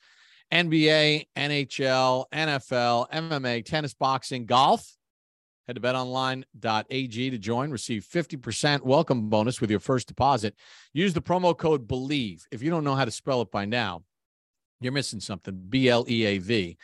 NBA, 0.52 1.28
NHL, 1.38 2.26
NFL, 2.34 3.10
MMA, 3.12 3.64
tennis, 3.64 3.94
boxing, 3.94 4.46
golf. 4.46 4.86
Head 5.68 5.78
to 5.78 5.82
betonline.ag 5.82 7.30
to 7.30 7.38
join. 7.38 7.72
Receive 7.72 8.04
50% 8.04 8.82
welcome 8.82 9.30
bonus 9.30 9.62
with 9.62 9.72
your 9.72 9.80
first 9.80 10.10
deposit. 10.10 10.54
Use 10.92 11.14
the 11.14 11.22
promo 11.22 11.58
code 11.58 11.88
BLEAV. 11.88 12.42
If 12.52 12.62
you 12.62 12.70
don't 12.70 12.84
know 12.84 12.96
how 12.96 13.06
to 13.06 13.12
spell 13.12 13.42
it 13.42 13.52
by 13.52 13.64
now, 13.64 14.04
you're 14.82 14.92
missing 14.92 15.22
something. 15.22 15.64
B 15.70 15.88
L 15.88 16.06
E 16.10 16.26
A 16.26 16.40
V 16.40 16.78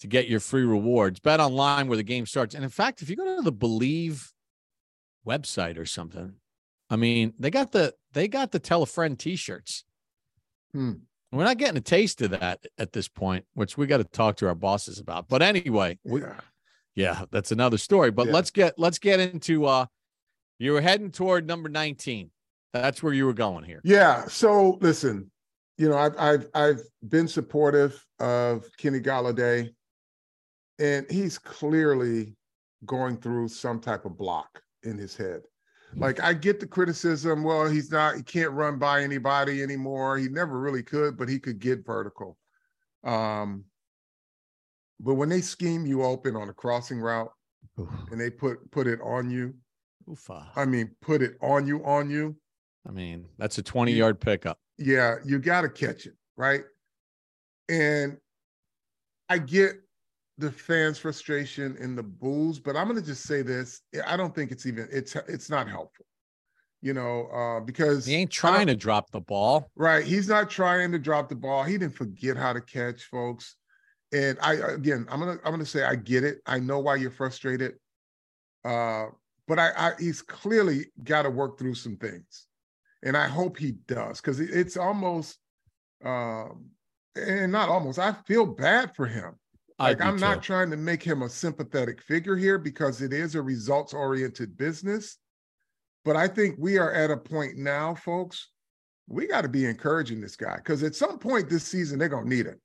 to 0.00 0.06
get 0.06 0.28
your 0.28 0.40
free 0.40 0.64
rewards. 0.64 1.20
Bet 1.20 1.40
online 1.40 1.88
where 1.88 1.96
the 1.96 2.02
game 2.02 2.26
starts. 2.26 2.54
And 2.54 2.62
in 2.64 2.70
fact, 2.70 3.02
if 3.02 3.08
you 3.10 3.16
go 3.16 3.36
to 3.36 3.42
the 3.42 3.52
Bleav 3.52 4.30
website 5.26 5.78
or 5.78 5.86
something, 5.86 6.34
I 6.90 6.96
mean, 6.96 7.34
they 7.38 7.50
got 7.50 7.72
the 7.72 7.94
they 8.12 8.28
got 8.28 8.52
the 8.52 8.58
tell 8.58 8.82
a 8.82 8.86
friend 8.86 9.18
t-shirts. 9.18 9.84
Hmm. 10.72 10.92
We're 11.32 11.44
not 11.44 11.58
getting 11.58 11.76
a 11.76 11.80
taste 11.80 12.22
of 12.22 12.30
that 12.30 12.64
at 12.78 12.92
this 12.92 13.08
point, 13.08 13.44
which 13.54 13.76
we 13.76 13.86
got 13.86 13.98
to 13.98 14.04
talk 14.04 14.36
to 14.36 14.46
our 14.46 14.54
bosses 14.54 15.00
about. 15.00 15.28
But 15.28 15.42
anyway, 15.42 15.98
we, 16.04 16.20
Yeah. 16.20 16.40
yeah, 16.94 17.24
that's 17.30 17.50
another 17.52 17.78
story. 17.78 18.10
But 18.10 18.26
Yeah. 18.28 18.32
let's 18.34 18.50
get 18.50 18.78
let's 18.78 18.98
get 18.98 19.18
into 19.20 19.66
uh 19.66 19.86
you 20.58 20.72
were 20.72 20.80
heading 20.80 21.10
toward 21.10 21.46
number 21.46 21.68
19. 21.68 22.30
That's 22.72 23.02
where 23.02 23.12
you 23.12 23.26
were 23.26 23.34
going 23.34 23.64
here. 23.64 23.80
Yeah. 23.84 24.26
So 24.28 24.78
listen, 24.80 25.30
you 25.78 25.88
know, 25.88 25.96
I've 25.96 26.16
I've 26.18 26.46
I've 26.54 26.80
been 27.06 27.26
supportive 27.28 28.02
of 28.20 28.64
Kenny 28.78 29.00
Golladay, 29.00 29.70
and 30.78 31.06
he's 31.10 31.38
clearly 31.38 32.36
going 32.84 33.16
through 33.16 33.48
some 33.48 33.80
type 33.80 34.04
of 34.04 34.16
block 34.16 34.60
in 34.82 34.98
his 34.98 35.16
head. 35.16 35.42
Like 35.94 36.22
I 36.22 36.34
get 36.34 36.60
the 36.60 36.66
criticism. 36.66 37.42
Well, 37.42 37.68
he's 37.68 37.90
not. 37.90 38.16
He 38.16 38.22
can't 38.22 38.50
run 38.52 38.78
by 38.78 39.02
anybody 39.02 39.62
anymore. 39.62 40.18
He 40.18 40.28
never 40.28 40.58
really 40.58 40.82
could, 40.82 41.16
but 41.16 41.28
he 41.28 41.38
could 41.38 41.58
get 41.58 41.86
vertical. 41.86 42.36
Um, 43.04 43.64
but 45.00 45.14
when 45.14 45.28
they 45.28 45.40
scheme 45.40 45.86
you 45.86 46.02
open 46.02 46.36
on 46.36 46.48
a 46.48 46.52
crossing 46.52 46.98
route 46.98 47.30
and 48.10 48.20
they 48.20 48.30
put 48.30 48.70
put 48.70 48.86
it 48.86 49.00
on 49.00 49.30
you, 49.30 49.54
Oofa. 50.08 50.46
I 50.56 50.64
mean, 50.64 50.90
put 51.00 51.22
it 51.22 51.36
on 51.40 51.66
you 51.66 51.84
on 51.84 52.10
you. 52.10 52.36
I 52.86 52.92
mean, 52.92 53.26
that's 53.38 53.58
a 53.58 53.62
20 53.62 53.92
yard 53.92 54.20
pickup. 54.20 54.58
yeah, 54.78 55.16
you 55.24 55.38
got 55.38 55.62
to 55.62 55.68
catch 55.68 56.06
it, 56.06 56.14
right? 56.36 56.62
And 57.68 58.18
I 59.28 59.38
get 59.38 59.76
the 60.38 60.50
fans' 60.52 60.98
frustration 60.98 61.76
and 61.80 61.96
the 61.96 62.02
boos, 62.02 62.58
but 62.58 62.76
I'm 62.76 62.88
going 62.88 63.00
to 63.00 63.06
just 63.06 63.24
say 63.24 63.42
this: 63.42 63.80
I 64.06 64.16
don't 64.16 64.34
think 64.34 64.50
it's 64.50 64.66
even 64.66 64.88
it's 64.92 65.16
it's 65.28 65.48
not 65.48 65.68
helpful, 65.68 66.04
you 66.82 66.92
know, 66.92 67.26
uh, 67.28 67.60
because 67.60 68.06
He 68.06 68.14
ain't 68.14 68.30
trying 68.30 68.66
to 68.66 68.76
drop 68.76 69.10
the 69.10 69.20
ball. 69.20 69.70
Right, 69.76 70.04
he's 70.04 70.28
not 70.28 70.50
trying 70.50 70.92
to 70.92 70.98
drop 70.98 71.28
the 71.28 71.36
ball. 71.36 71.62
He 71.62 71.78
didn't 71.78 71.94
forget 71.94 72.36
how 72.36 72.52
to 72.52 72.60
catch, 72.60 73.04
folks. 73.04 73.56
And 74.12 74.38
I 74.40 74.54
again, 74.54 75.06
I'm 75.10 75.20
gonna 75.20 75.38
I'm 75.44 75.52
gonna 75.52 75.66
say 75.66 75.84
I 75.84 75.96
get 75.96 76.22
it. 76.22 76.40
I 76.46 76.58
know 76.58 76.80
why 76.80 76.96
you're 76.96 77.10
frustrated, 77.10 77.74
uh, 78.64 79.06
but 79.48 79.58
I, 79.58 79.70
I 79.76 79.92
he's 79.98 80.22
clearly 80.22 80.86
got 81.02 81.22
to 81.22 81.30
work 81.30 81.58
through 81.58 81.74
some 81.74 81.96
things, 81.96 82.46
and 83.02 83.16
I 83.16 83.26
hope 83.26 83.56
he 83.56 83.72
does 83.72 84.20
because 84.20 84.38
it's 84.38 84.76
almost, 84.76 85.38
um, 86.04 86.66
and 87.16 87.50
not 87.50 87.68
almost. 87.68 87.98
I 87.98 88.12
feel 88.12 88.46
bad 88.46 88.94
for 88.94 89.06
him. 89.06 89.34
Like 89.78 90.00
I'm 90.00 90.16
not 90.16 90.36
too. 90.36 90.46
trying 90.46 90.70
to 90.70 90.76
make 90.76 91.02
him 91.02 91.22
a 91.22 91.28
sympathetic 91.28 92.00
figure 92.02 92.36
here 92.36 92.58
because 92.58 93.02
it 93.02 93.12
is 93.12 93.34
a 93.34 93.42
results 93.42 93.92
oriented 93.92 94.56
business, 94.56 95.18
but 96.04 96.16
I 96.16 96.28
think 96.28 96.56
we 96.58 96.78
are 96.78 96.92
at 96.92 97.10
a 97.10 97.16
point 97.16 97.56
now, 97.58 97.94
folks. 97.94 98.48
We 99.08 99.26
got 99.26 99.42
to 99.42 99.48
be 99.48 99.66
encouraging 99.66 100.20
this 100.20 100.34
guy 100.34 100.56
because 100.56 100.82
at 100.82 100.94
some 100.94 101.18
point 101.18 101.50
this 101.50 101.64
season 101.64 101.98
they're 101.98 102.08
gonna 102.08 102.28
need 102.28 102.46
it. 102.46 102.58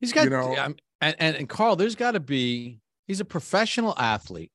He's 0.00 0.12
got, 0.12 0.24
you 0.24 0.30
know- 0.30 0.56
um, 0.56 0.76
and, 1.00 1.16
and, 1.18 1.36
and 1.36 1.48
Carl, 1.48 1.76
there's 1.76 1.94
got 1.94 2.12
to 2.12 2.20
be, 2.20 2.80
he's 3.06 3.20
a 3.20 3.24
professional 3.24 3.94
athlete 3.98 4.52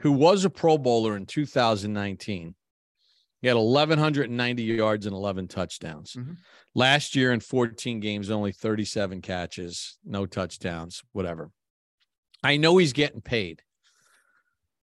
who 0.00 0.12
was 0.12 0.44
a 0.44 0.50
Pro 0.50 0.78
Bowler 0.78 1.16
in 1.16 1.26
2019. 1.26 2.54
He 3.42 3.48
had 3.48 3.56
1,190 3.56 4.62
yards 4.62 5.06
and 5.06 5.14
11 5.14 5.48
touchdowns. 5.48 6.14
Mhm. 6.14 6.38
Last 6.74 7.14
year 7.14 7.32
in 7.32 7.40
14 7.40 8.00
games, 8.00 8.30
only 8.30 8.52
37 8.52 9.20
catches, 9.22 9.98
no 10.04 10.26
touchdowns, 10.26 11.02
whatever. 11.12 11.50
I 12.42 12.56
know 12.56 12.76
he's 12.78 12.92
getting 12.92 13.20
paid 13.20 13.62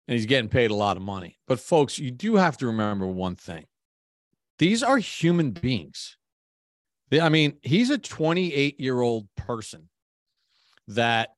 and 0.07 0.17
he's 0.17 0.27
getting 0.27 0.49
paid 0.51 0.71
a 0.71 0.75
lot 0.75 0.97
of 0.97 1.03
money. 1.03 1.39
But 1.47 1.61
folks, 1.61 1.99
you 1.99 2.11
do 2.11 2.37
have 2.37 2.57
to 2.59 2.67
remember 2.67 3.07
one 3.07 3.37
thing 3.37 3.67
these 4.59 4.83
are 4.83 4.99
human 4.99 5.51
beings. 5.51 6.17
They- 7.11 7.21
I 7.21 7.29
mean, 7.29 7.59
he's 7.63 7.91
a 7.91 7.99
28 7.99 8.81
year 8.81 9.01
old 9.01 9.29
person 9.35 9.91
that 10.89 11.37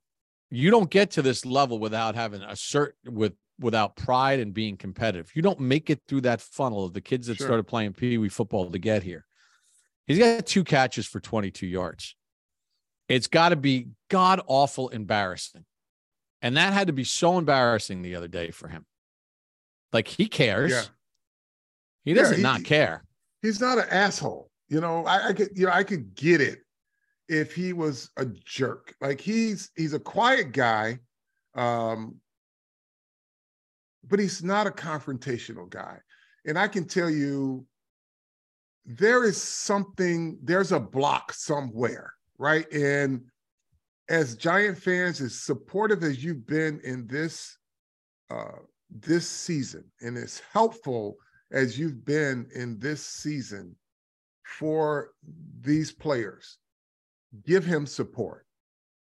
you 0.50 0.70
don't 0.70 0.90
get 0.90 1.10
to 1.12 1.22
this 1.22 1.44
level 1.44 1.78
without 1.78 2.14
having 2.14 2.42
a 2.42 2.54
certain 2.56 3.14
with 3.14 3.34
without 3.60 3.96
pride 3.96 4.40
and 4.40 4.54
being 4.54 4.76
competitive. 4.76 5.30
You 5.34 5.42
don't 5.42 5.60
make 5.60 5.90
it 5.90 6.00
through 6.06 6.22
that 6.22 6.40
funnel 6.40 6.84
of 6.84 6.92
the 6.92 7.00
kids 7.00 7.26
that 7.26 7.36
Sure. 7.36 7.46
started 7.46 7.64
playing 7.64 7.92
Pee 7.94 8.18
Wee 8.18 8.28
football 8.28 8.70
to 8.70 8.78
get 8.78 9.02
here. 9.02 9.24
He's 10.06 10.18
got 10.18 10.46
two 10.46 10.64
catches 10.64 11.06
for 11.06 11.20
22 11.20 11.66
yards. 11.66 12.16
It's 13.08 13.26
got 13.26 13.50
to 13.50 13.56
be 13.56 13.88
god 14.08 14.40
awful 14.46 14.88
embarrassing. 14.90 15.64
And 16.40 16.56
that 16.56 16.72
had 16.72 16.86
to 16.86 16.92
be 16.92 17.04
so 17.04 17.36
embarrassing 17.38 18.02
the 18.02 18.14
other 18.14 18.28
day 18.28 18.50
for 18.50 18.68
him. 18.68 18.86
Like 19.92 20.06
he 20.08 20.28
cares. 20.28 20.70
Yeah. 20.70 20.82
He 22.04 22.14
doesn't 22.14 22.36
he- 22.36 22.42
not 22.42 22.64
care. 22.64 23.04
He's 23.42 23.60
not 23.60 23.78
an 23.78 23.86
asshole. 23.90 24.50
You 24.68 24.80
know, 24.80 25.04
I, 25.06 25.28
I 25.28 25.32
could, 25.32 25.48
you 25.54 25.66
know, 25.66 25.72
I 25.72 25.82
could 25.82 26.14
get 26.14 26.40
it 26.40 26.60
if 27.28 27.54
he 27.54 27.72
was 27.72 28.10
a 28.16 28.26
jerk. 28.26 28.94
Like 29.00 29.20
he's 29.20 29.70
he's 29.76 29.94
a 29.94 29.98
quiet 30.00 30.52
guy, 30.52 30.98
um, 31.54 32.16
but 34.08 34.18
he's 34.18 34.42
not 34.42 34.66
a 34.66 34.70
confrontational 34.70 35.68
guy. 35.68 35.98
And 36.46 36.58
I 36.58 36.68
can 36.68 36.86
tell 36.86 37.10
you, 37.10 37.66
there 38.84 39.24
is 39.24 39.40
something. 39.40 40.38
There's 40.42 40.72
a 40.72 40.80
block 40.80 41.32
somewhere, 41.32 42.14
right? 42.38 42.70
And 42.72 43.22
as 44.08 44.36
Giant 44.36 44.78
fans, 44.78 45.20
as 45.20 45.34
supportive 45.34 46.02
as 46.02 46.24
you've 46.24 46.46
been 46.46 46.80
in 46.84 47.06
this 47.06 47.56
uh, 48.30 48.58
this 48.90 49.28
season, 49.28 49.84
and 50.00 50.16
as 50.16 50.40
helpful 50.52 51.16
as 51.52 51.78
you've 51.78 52.04
been 52.04 52.48
in 52.54 52.78
this 52.78 53.04
season 53.04 53.76
for 54.44 55.10
these 55.60 55.92
players, 55.92 56.58
give 57.44 57.64
him 57.64 57.86
support. 57.86 58.46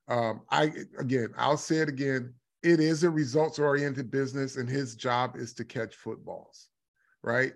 Um, 0.08 0.41
I 0.51 0.71
again, 0.99 1.29
I'll 1.38 1.58
say 1.58 1.77
it 1.77 1.89
again. 1.89 2.34
It 2.63 2.80
is 2.80 3.04
a 3.04 3.10
results-oriented 3.10 4.10
business, 4.10 4.56
and 4.58 4.69
his 4.69 4.95
job 4.95 5.36
is 5.36 5.54
to 5.56 5.65
catch 5.65 5.95
footballs, 5.95 6.69
right? 7.21 7.54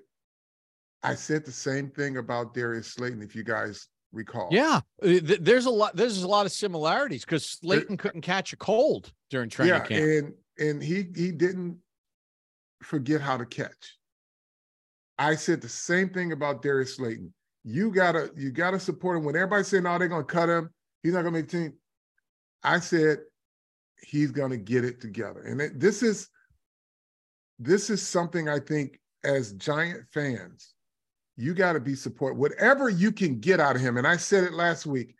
I 1.03 1.15
said 1.15 1.45
the 1.45 1.51
same 1.51 1.89
thing 1.89 2.17
about 2.17 2.53
Darius 2.53 2.87
Slayton, 2.87 3.21
if 3.21 3.35
you 3.35 3.43
guys 3.43 3.87
recall. 4.11 4.49
Yeah, 4.51 4.81
uh, 5.01 5.19
there's 5.39 5.65
a 5.65 5.71
lot. 5.71 5.95
There's 5.95 6.21
a 6.23 6.27
lot 6.27 6.45
of 6.45 6.51
similarities 6.51 7.23
because 7.23 7.45
Slayton 7.45 7.97
couldn't 7.97 8.21
catch 8.21 8.53
a 8.53 8.57
cold 8.57 9.11
during 9.29 9.49
training 9.49 9.75
yeah, 9.75 9.79
camp. 9.79 10.03
and 10.03 10.33
and 10.59 10.83
he 10.83 11.07
he 11.15 11.31
didn't 11.31 11.77
forget 12.81 13.21
how 13.21 13.37
to 13.37 13.45
catch. 13.45 13.97
I 15.17 15.35
said 15.35 15.61
the 15.61 15.69
same 15.69 16.09
thing 16.09 16.31
about 16.31 16.61
Darius 16.61 16.95
Slayton. 16.95 17.33
You 17.63 17.91
gotta 17.91 18.31
you 18.35 18.51
gotta 18.51 18.79
support 18.79 19.17
him 19.17 19.23
when 19.23 19.35
everybody's 19.35 19.67
saying, 19.67 19.85
"Oh, 19.85 19.97
they're 19.97 20.07
gonna 20.07 20.23
cut 20.23 20.49
him. 20.49 20.69
He's 21.03 21.13
not 21.13 21.21
gonna 21.21 21.31
make 21.31 21.49
the 21.49 21.57
team." 21.57 21.73
I 22.63 22.79
said 22.79 23.19
he's 24.01 24.31
gonna 24.31 24.57
get 24.57 24.85
it 24.85 25.01
together, 25.01 25.41
and 25.41 25.61
it, 25.61 25.79
this 25.79 26.03
is 26.03 26.29
this 27.59 27.89
is 27.89 28.05
something 28.05 28.47
I 28.47 28.59
think 28.59 28.99
as 29.23 29.53
Giant 29.53 30.05
fans, 30.13 30.73
you 31.35 31.53
got 31.53 31.73
to 31.73 31.79
be 31.79 31.95
support 31.95 32.35
whatever 32.35 32.89
you 32.89 33.11
can 33.11 33.39
get 33.39 33.59
out 33.59 33.75
of 33.75 33.81
him. 33.81 33.97
And 33.97 34.07
I 34.07 34.17
said 34.17 34.43
it 34.43 34.53
last 34.53 34.85
week. 34.85 35.15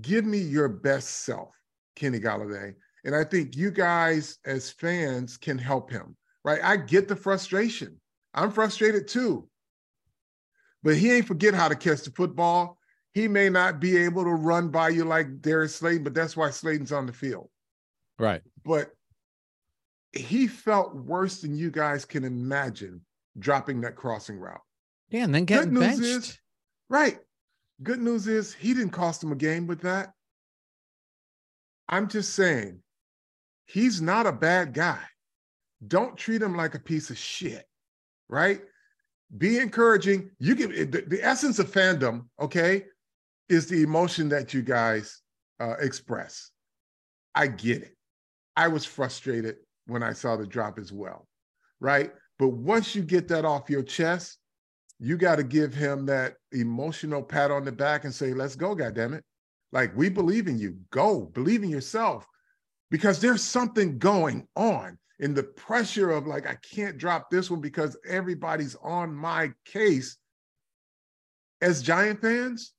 Give 0.00 0.24
me 0.24 0.38
your 0.38 0.68
best 0.68 1.24
self, 1.24 1.54
Kenny 1.94 2.18
Golladay. 2.18 2.74
And 3.04 3.14
I 3.14 3.22
think 3.22 3.56
you 3.56 3.70
guys 3.70 4.38
as 4.44 4.70
fans 4.70 5.36
can 5.36 5.58
help 5.58 5.90
him, 5.90 6.16
right? 6.44 6.58
I 6.62 6.76
get 6.76 7.06
the 7.06 7.14
frustration. 7.14 8.00
I'm 8.34 8.50
frustrated 8.50 9.06
too. 9.06 9.48
But 10.82 10.96
he 10.96 11.12
ain't 11.12 11.26
forget 11.28 11.54
how 11.54 11.68
to 11.68 11.76
catch 11.76 12.02
the 12.02 12.10
football. 12.10 12.78
he 13.12 13.28
may 13.28 13.48
not 13.48 13.80
be 13.80 13.96
able 13.96 14.24
to 14.24 14.30
run 14.30 14.68
by 14.68 14.90
you 14.90 15.04
like 15.04 15.40
Darius 15.40 15.76
Slayton, 15.76 16.04
but 16.04 16.12
that's 16.12 16.36
why 16.36 16.50
Slayton's 16.50 16.92
on 16.92 17.06
the 17.06 17.12
field. 17.12 17.48
Right. 18.18 18.42
But 18.64 18.90
he 20.12 20.46
felt 20.46 20.94
worse 20.94 21.40
than 21.40 21.56
you 21.56 21.70
guys 21.70 22.04
can 22.04 22.24
imagine 22.24 23.02
dropping 23.38 23.82
that 23.82 23.96
crossing 23.96 24.38
route. 24.38 24.60
Yeah, 25.10 25.24
and 25.24 25.34
then 25.34 25.44
getting 25.44 25.74
Good 25.74 25.80
news 25.80 26.00
benched. 26.00 26.28
is, 26.28 26.38
right. 26.88 27.18
Good 27.82 28.00
news 28.00 28.26
is 28.26 28.54
he 28.54 28.74
didn't 28.74 28.90
cost 28.90 29.22
him 29.22 29.32
a 29.32 29.36
game 29.36 29.66
with 29.66 29.82
that. 29.82 30.12
I'm 31.88 32.08
just 32.08 32.34
saying, 32.34 32.80
he's 33.66 34.00
not 34.00 34.26
a 34.26 34.32
bad 34.32 34.72
guy. 34.72 35.02
Don't 35.86 36.16
treat 36.16 36.42
him 36.42 36.56
like 36.56 36.74
a 36.74 36.80
piece 36.80 37.10
of 37.10 37.18
shit, 37.18 37.64
right? 38.28 38.62
Be 39.36 39.58
encouraging. 39.58 40.30
You 40.38 40.56
can 40.56 40.70
the, 40.90 41.04
the 41.06 41.22
essence 41.22 41.58
of 41.58 41.70
fandom, 41.70 42.26
okay, 42.40 42.84
is 43.48 43.68
the 43.68 43.82
emotion 43.82 44.28
that 44.30 44.54
you 44.54 44.62
guys 44.62 45.20
uh, 45.60 45.74
express. 45.78 46.50
I 47.34 47.48
get 47.48 47.82
it. 47.82 47.95
I 48.56 48.68
was 48.68 48.84
frustrated 48.84 49.56
when 49.86 50.02
I 50.02 50.12
saw 50.12 50.36
the 50.36 50.46
drop 50.46 50.78
as 50.78 50.92
well, 50.92 51.26
right? 51.80 52.12
But 52.38 52.48
once 52.48 52.94
you 52.94 53.02
get 53.02 53.28
that 53.28 53.44
off 53.44 53.70
your 53.70 53.82
chest, 53.82 54.38
you 54.98 55.16
got 55.16 55.36
to 55.36 55.44
give 55.44 55.74
him 55.74 56.06
that 56.06 56.34
emotional 56.52 57.22
pat 57.22 57.50
on 57.50 57.64
the 57.64 57.72
back 57.72 58.04
and 58.04 58.14
say, 58.14 58.32
"Let's 58.32 58.56
go, 58.56 58.74
goddammit. 58.74 59.22
Like 59.72 59.96
we 59.96 60.08
believe 60.08 60.48
in 60.48 60.58
you. 60.58 60.78
Go, 60.90 61.26
believe 61.26 61.62
in 61.62 61.70
yourself." 61.70 62.26
Because 62.90 63.20
there's 63.20 63.42
something 63.42 63.98
going 63.98 64.46
on 64.54 64.98
in 65.18 65.34
the 65.34 65.42
pressure 65.42 66.10
of 66.10 66.26
like, 66.26 66.46
I 66.46 66.56
can't 66.56 66.98
drop 66.98 67.30
this 67.30 67.50
one 67.50 67.60
because 67.60 67.96
everybody's 68.08 68.76
on 68.82 69.14
my 69.14 69.52
case. 69.64 70.16
As 71.60 71.82
Giant 71.82 72.20
fans, 72.20 72.74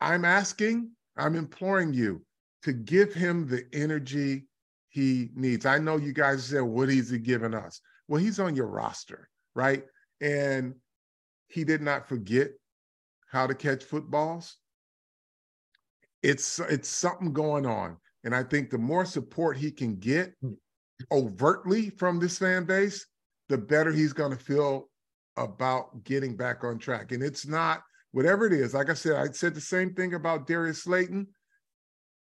I'm 0.00 0.24
asking, 0.24 0.90
I'm 1.16 1.36
imploring 1.36 1.92
you 1.92 2.24
to 2.62 2.72
give 2.72 3.14
him 3.14 3.46
the 3.46 3.64
energy 3.72 4.46
he 4.94 5.30
needs. 5.34 5.66
I 5.66 5.78
know 5.78 5.96
you 5.96 6.12
guys 6.12 6.44
said, 6.44 6.60
what 6.60 6.88
is 6.88 7.10
he 7.10 7.18
giving 7.18 7.52
us? 7.52 7.80
Well, 8.06 8.22
he's 8.22 8.38
on 8.38 8.54
your 8.54 8.68
roster, 8.68 9.28
right? 9.56 9.82
And 10.20 10.76
he 11.48 11.64
did 11.64 11.82
not 11.82 12.08
forget 12.08 12.52
how 13.28 13.48
to 13.48 13.54
catch 13.56 13.82
footballs. 13.82 14.56
It's 16.22 16.60
it's 16.60 16.88
something 16.88 17.32
going 17.32 17.66
on. 17.66 17.96
And 18.22 18.36
I 18.36 18.44
think 18.44 18.70
the 18.70 18.78
more 18.78 19.04
support 19.04 19.56
he 19.56 19.72
can 19.72 19.96
get 19.96 20.32
overtly 21.10 21.90
from 21.90 22.20
this 22.20 22.38
fan 22.38 22.64
base, 22.64 23.04
the 23.48 23.58
better 23.58 23.90
he's 23.90 24.12
going 24.12 24.30
to 24.30 24.42
feel 24.42 24.88
about 25.36 26.04
getting 26.04 26.36
back 26.36 26.62
on 26.62 26.78
track. 26.78 27.10
And 27.10 27.20
it's 27.20 27.48
not 27.48 27.82
whatever 28.12 28.46
it 28.46 28.52
is. 28.52 28.74
Like 28.74 28.90
I 28.90 28.94
said, 28.94 29.16
I 29.16 29.32
said 29.32 29.54
the 29.54 29.60
same 29.60 29.92
thing 29.92 30.14
about 30.14 30.46
Darius 30.46 30.84
Slayton. 30.84 31.26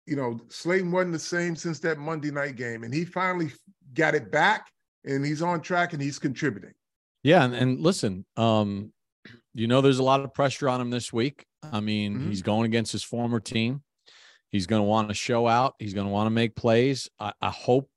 You 0.06 0.16
know, 0.16 0.40
Slayton 0.48 0.92
wasn't 0.92 1.12
the 1.12 1.18
same 1.18 1.56
since 1.56 1.80
that 1.80 1.98
Monday 1.98 2.30
night 2.30 2.56
game, 2.56 2.84
and 2.84 2.94
he 2.94 3.04
finally 3.04 3.50
got 3.94 4.14
it 4.14 4.30
back, 4.30 4.70
and 5.04 5.24
he's 5.24 5.42
on 5.42 5.60
track 5.60 5.92
and 5.92 6.00
he's 6.00 6.18
contributing. 6.18 6.72
Yeah, 7.24 7.44
and, 7.44 7.54
and 7.54 7.80
listen, 7.80 8.24
um, 8.36 8.92
you 9.52 9.66
know, 9.66 9.80
there's 9.80 9.98
a 9.98 10.04
lot 10.04 10.20
of 10.20 10.32
pressure 10.32 10.68
on 10.68 10.80
him 10.80 10.90
this 10.90 11.12
week. 11.12 11.44
I 11.62 11.80
mean, 11.80 12.18
Mhm. 12.18 12.28
he's 12.28 12.42
going 12.42 12.66
against 12.66 12.92
his 12.92 13.02
former 13.02 13.40
team. 13.40 13.82
He's 14.52 14.66
going 14.66 14.80
to 14.80 14.86
want 14.86 15.08
to 15.08 15.14
show 15.14 15.48
out. 15.48 15.74
He's 15.80 15.92
going 15.92 16.06
to 16.06 16.12
want 16.12 16.26
to 16.26 16.30
make 16.30 16.54
plays. 16.54 17.10
I, 17.18 17.32
I 17.42 17.50
hope, 17.50 17.90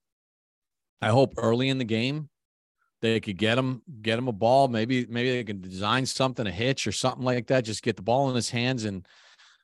I 1.01 1.09
hope 1.09 1.35
early 1.37 1.69
in 1.69 1.77
the 1.77 1.85
game 1.85 2.29
they 3.01 3.19
could 3.19 3.37
get 3.37 3.57
him, 3.57 3.83
get 4.01 4.17
him 4.17 4.27
a 4.27 4.33
ball. 4.33 4.67
Maybe, 4.67 5.05
maybe 5.05 5.29
they 5.31 5.43
can 5.43 5.61
design 5.61 6.05
something, 6.05 6.47
a 6.47 6.51
hitch 6.51 6.87
or 6.87 6.91
something 6.91 7.23
like 7.23 7.47
that. 7.47 7.65
Just 7.65 7.83
get 7.83 7.95
the 7.95 8.01
ball 8.01 8.29
in 8.29 8.35
his 8.35 8.49
hands 8.49 8.83
and 8.83 9.05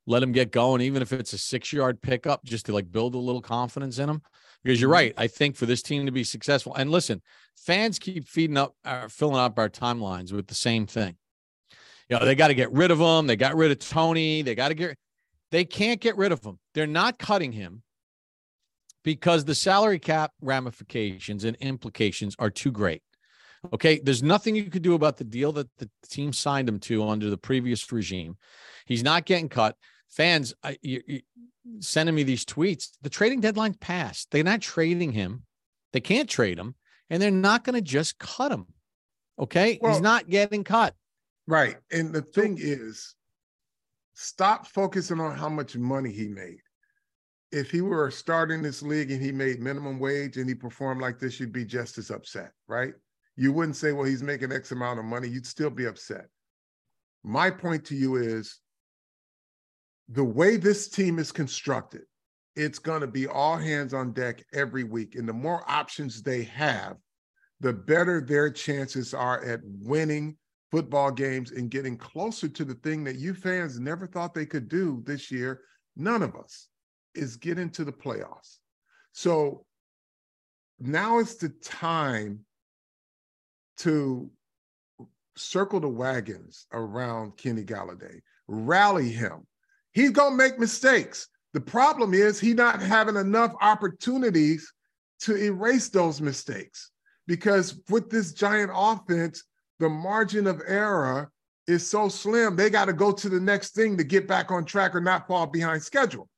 let 0.08 0.22
him 0.24 0.32
get 0.32 0.52
going, 0.52 0.82
even 0.82 1.02
if 1.02 1.12
it's 1.12 1.34
a 1.34 1.38
six 1.38 1.74
yard 1.74 2.02
pickup, 2.02 2.44
just 2.44 2.65
to 2.68 2.74
like 2.74 2.91
build 2.91 3.15
a 3.15 3.20
little 3.20 3.41
confidence 3.41 3.98
in 4.00 4.10
him. 4.10 4.22
Because 4.63 4.82
you're 4.82 4.89
Mhm. 4.89 4.94
right. 4.94 5.13
I 5.18 5.28
think 5.28 5.56
for 5.56 5.65
this 5.65 5.82
team 5.82 6.06
to 6.06 6.12
be 6.12 6.24
successful, 6.24 6.74
and 6.76 6.91
listen, 6.91 7.22
fans 7.56 8.00
keep 8.00 8.28
feeding 8.28 8.58
up, 8.58 8.76
uh, 8.84 9.08
filling 9.08 9.38
up 9.38 9.60
our 9.60 9.70
timelines 9.70 10.32
with 10.32 10.48
the 10.48 10.56
same 10.56 10.88
thing. 10.88 11.18
You 12.10 12.18
know, 12.20 12.26
they 12.26 12.36
got 12.36 12.50
to 12.50 12.54
get 12.56 12.72
rid 12.72 12.91
of 12.91 13.00
him. 13.00 13.28
They 13.28 13.36
got 13.36 13.56
rid 13.56 13.72
of 13.72 13.80
Tony. 13.80 14.41
They 14.41 14.56
got 14.56 14.70
to 14.70 14.76
get, 14.76 14.98
they 15.52 15.65
can't 15.65 16.00
get 16.00 16.18
rid 16.18 16.32
of 16.32 16.44
him. 16.44 16.60
They're 16.74 16.88
not 16.88 17.18
cutting 17.20 17.52
him 17.52 17.84
because 19.04 19.46
the 19.46 19.56
salary 19.56 20.00
cap 20.00 20.34
ramifications 20.41 21.44
and 21.44 21.56
implications 21.58 22.36
are 22.38 22.50
too 22.50 22.72
great. 22.72 23.02
Okay. 23.74 24.00
There's 24.00 24.22
nothing 24.22 24.56
you 24.56 24.70
could 24.70 24.84
do 24.84 24.94
about 24.94 25.18
the 25.18 25.24
deal 25.24 25.52
that 25.54 25.70
the 25.78 25.89
team 26.08 26.34
signed 26.34 26.70
him 26.70 26.80
to 26.82 27.08
under 27.08 27.30
the 27.30 27.38
previous 27.38 27.91
regime. 27.91 28.38
He's 28.86 29.04
not 29.04 29.26
getting 29.26 29.50
cut. 29.50 29.76
Fans, 30.15 30.54
I, 30.63 30.78
you, 30.82 31.01
you, 31.06 31.21
sending 31.80 32.15
me 32.15 32.23
these 32.23 32.45
tweets. 32.45 32.91
The 33.01 33.10
trading 33.10 33.41
deadline 33.41 33.73
passed. 33.73 34.32
They're 34.32 34.43
not 34.45 34.62
trading 34.62 35.12
him. 35.12 35.43
They 35.91 35.99
can't 35.99 36.30
trade 36.30 36.58
him, 36.58 36.75
and 37.10 37.21
they're 37.21 37.32
not 37.32 37.65
going 37.65 37.75
to 37.75 37.82
just 37.82 38.17
cut 38.17 38.51
him. 38.51 38.67
Okay. 39.38 39.78
Well- 39.82 39.91
He's 39.91 40.01
not 40.01 40.30
getting 40.30 40.63
cut. 40.63 40.95
Right. 41.47 41.78
And 41.91 42.13
the 42.13 42.21
thing 42.21 42.58
is, 42.60 43.15
stop 44.13 44.67
focusing 44.67 45.19
on 45.19 45.38
how 45.38 45.49
much 45.49 45.75
money 45.75 46.12
he 46.12 46.28
made. 46.28 46.62
If 47.51 47.69
he 47.69 47.82
were 47.82 48.10
starting 48.10 48.62
this 48.62 48.82
league 48.82 49.12
and 49.12 49.21
he 49.21 49.32
made 49.32 49.60
minimum 49.60 49.99
wage 49.99 50.38
and 50.38 50.49
he 50.49 50.56
performed 50.56 51.01
like 51.01 51.19
this, 51.19 51.39
you'd 51.39 51.54
be 51.54 51.65
just 51.65 51.97
as 51.97 52.10
upset, 52.10 52.51
right? 52.67 52.93
You 53.36 53.51
wouldn't 53.51 53.75
say, 53.75 53.91
well, 53.91 54.06
he's 54.06 54.23
making 54.23 54.51
X 54.51 54.71
amount 54.71 54.99
of 54.99 55.06
money. 55.06 55.28
You'd 55.28 55.45
still 55.45 55.69
be 55.69 55.86
upset. 55.86 56.28
My 57.23 57.51
point 57.51 57.86
to 57.86 57.95
you 57.95 58.15
is 58.15 58.60
the 60.10 60.24
way 60.24 60.58
this 60.58 60.88
team 60.89 61.20
is 61.20 61.32
constructed, 61.32 62.04
it's 62.56 62.80
going 62.80 63.02
to 63.02 63.08
be 63.08 63.28
all 63.28 63.58
hands 63.58 63.94
on 63.94 64.13
deck 64.13 64.44
every 64.54 64.84
week. 64.84 65.15
And 65.15 65.28
the 65.28 65.34
more 65.34 65.63
options 65.70 66.22
they 66.22 66.44
have, 66.44 66.98
the 67.60 67.74
better 67.74 68.22
their 68.22 68.50
chances 68.50 69.13
are 69.13 69.44
at 69.44 69.62
winning 69.63 70.38
football 70.72 71.12
games 71.12 71.52
and 71.52 71.70
getting 71.70 71.98
closer 71.98 72.48
to 72.48 72.65
the 72.65 72.76
thing 72.76 73.04
that 73.04 73.15
you 73.15 73.34
fans 73.34 73.80
never 73.80 74.08
thought 74.08 74.34
they 74.34 74.46
could 74.46 74.68
do 74.68 75.02
this 75.06 75.32
year. 75.32 75.62
None 75.96 76.22
of 76.22 76.36
us 76.36 76.68
is 77.13 77.38
get 77.38 77.58
into 77.58 77.84
the 77.84 77.94
playoffs. 77.94 78.58
So 79.13 79.65
now 80.80 81.20
is 81.20 81.38
the 81.38 81.50
time 81.50 82.41
to 83.78 84.30
circle 85.38 85.80
the 85.80 85.89
wagons 85.89 86.65
around 86.74 87.38
Kenny 87.38 87.63
Golladay, 87.63 88.20
rally 88.48 89.10
him. 89.10 89.46
He's 89.95 90.12
gonna 90.12 90.36
make 90.36 90.60
mistakes. 90.60 91.27
The 91.53 91.62
problem 91.62 92.13
is 92.13 92.39
he 92.39 92.53
not 92.53 92.81
having 92.81 93.15
enough 93.15 93.55
opportunities 93.62 94.71
to 95.21 95.36
erase 95.36 95.89
those 95.89 96.21
mistakes 96.21 96.91
because 97.27 97.81
with 97.89 98.12
this 98.12 98.34
giant 98.34 98.71
offense, 98.75 99.43
the 99.79 99.89
margin 99.89 100.45
of 100.45 100.62
error 100.67 101.31
is 101.67 101.88
so 101.89 102.10
slim, 102.10 102.55
they 102.55 102.69
got 102.69 102.86
to 102.86 102.93
go 102.93 103.12
to 103.12 103.29
the 103.29 103.39
next 103.39 103.73
thing 103.73 103.97
to 103.97 104.03
get 104.03 104.27
back 104.27 104.51
on 104.51 104.65
track 104.65 104.93
or 104.93 105.01
not 105.01 105.27
fall 105.27 105.47
behind 105.47 105.81
schedule. 105.81 106.29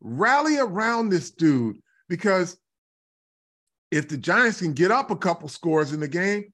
Rally 0.00 0.58
around 0.58 1.08
this 1.08 1.30
dude 1.30 1.78
because 2.08 2.58
if 3.90 4.08
the 4.08 4.16
Giants 4.16 4.60
can 4.60 4.72
get 4.72 4.90
up 4.90 5.10
a 5.10 5.16
couple 5.16 5.48
scores 5.48 5.92
in 5.92 6.00
the 6.00 6.08
game, 6.08 6.52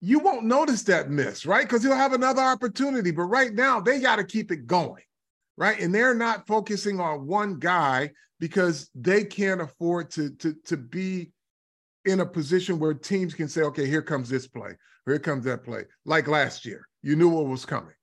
you 0.00 0.18
won't 0.18 0.44
notice 0.44 0.82
that 0.84 1.10
miss, 1.10 1.46
right? 1.46 1.64
Because 1.64 1.82
he'll 1.82 1.94
have 1.94 2.12
another 2.12 2.42
opportunity. 2.42 3.10
But 3.10 3.24
right 3.24 3.52
now, 3.52 3.80
they 3.80 4.00
got 4.00 4.16
to 4.16 4.24
keep 4.24 4.50
it 4.50 4.66
going, 4.66 5.02
right? 5.56 5.78
And 5.80 5.94
they're 5.94 6.14
not 6.14 6.46
focusing 6.46 7.00
on 7.00 7.26
one 7.26 7.58
guy 7.58 8.10
because 8.38 8.90
they 8.94 9.24
can't 9.24 9.60
afford 9.60 10.10
to, 10.12 10.30
to, 10.36 10.54
to 10.66 10.76
be 10.76 11.32
in 12.04 12.20
a 12.20 12.26
position 12.26 12.78
where 12.78 12.94
teams 12.94 13.34
can 13.34 13.48
say, 13.48 13.62
okay, 13.62 13.86
here 13.86 14.02
comes 14.02 14.28
this 14.28 14.46
play, 14.46 14.72
here 15.06 15.18
comes 15.18 15.44
that 15.44 15.64
play. 15.64 15.84
Like 16.04 16.28
last 16.28 16.64
year, 16.64 16.86
you 17.02 17.16
knew 17.16 17.28
what 17.28 17.46
was 17.46 17.64
coming, 17.64 17.94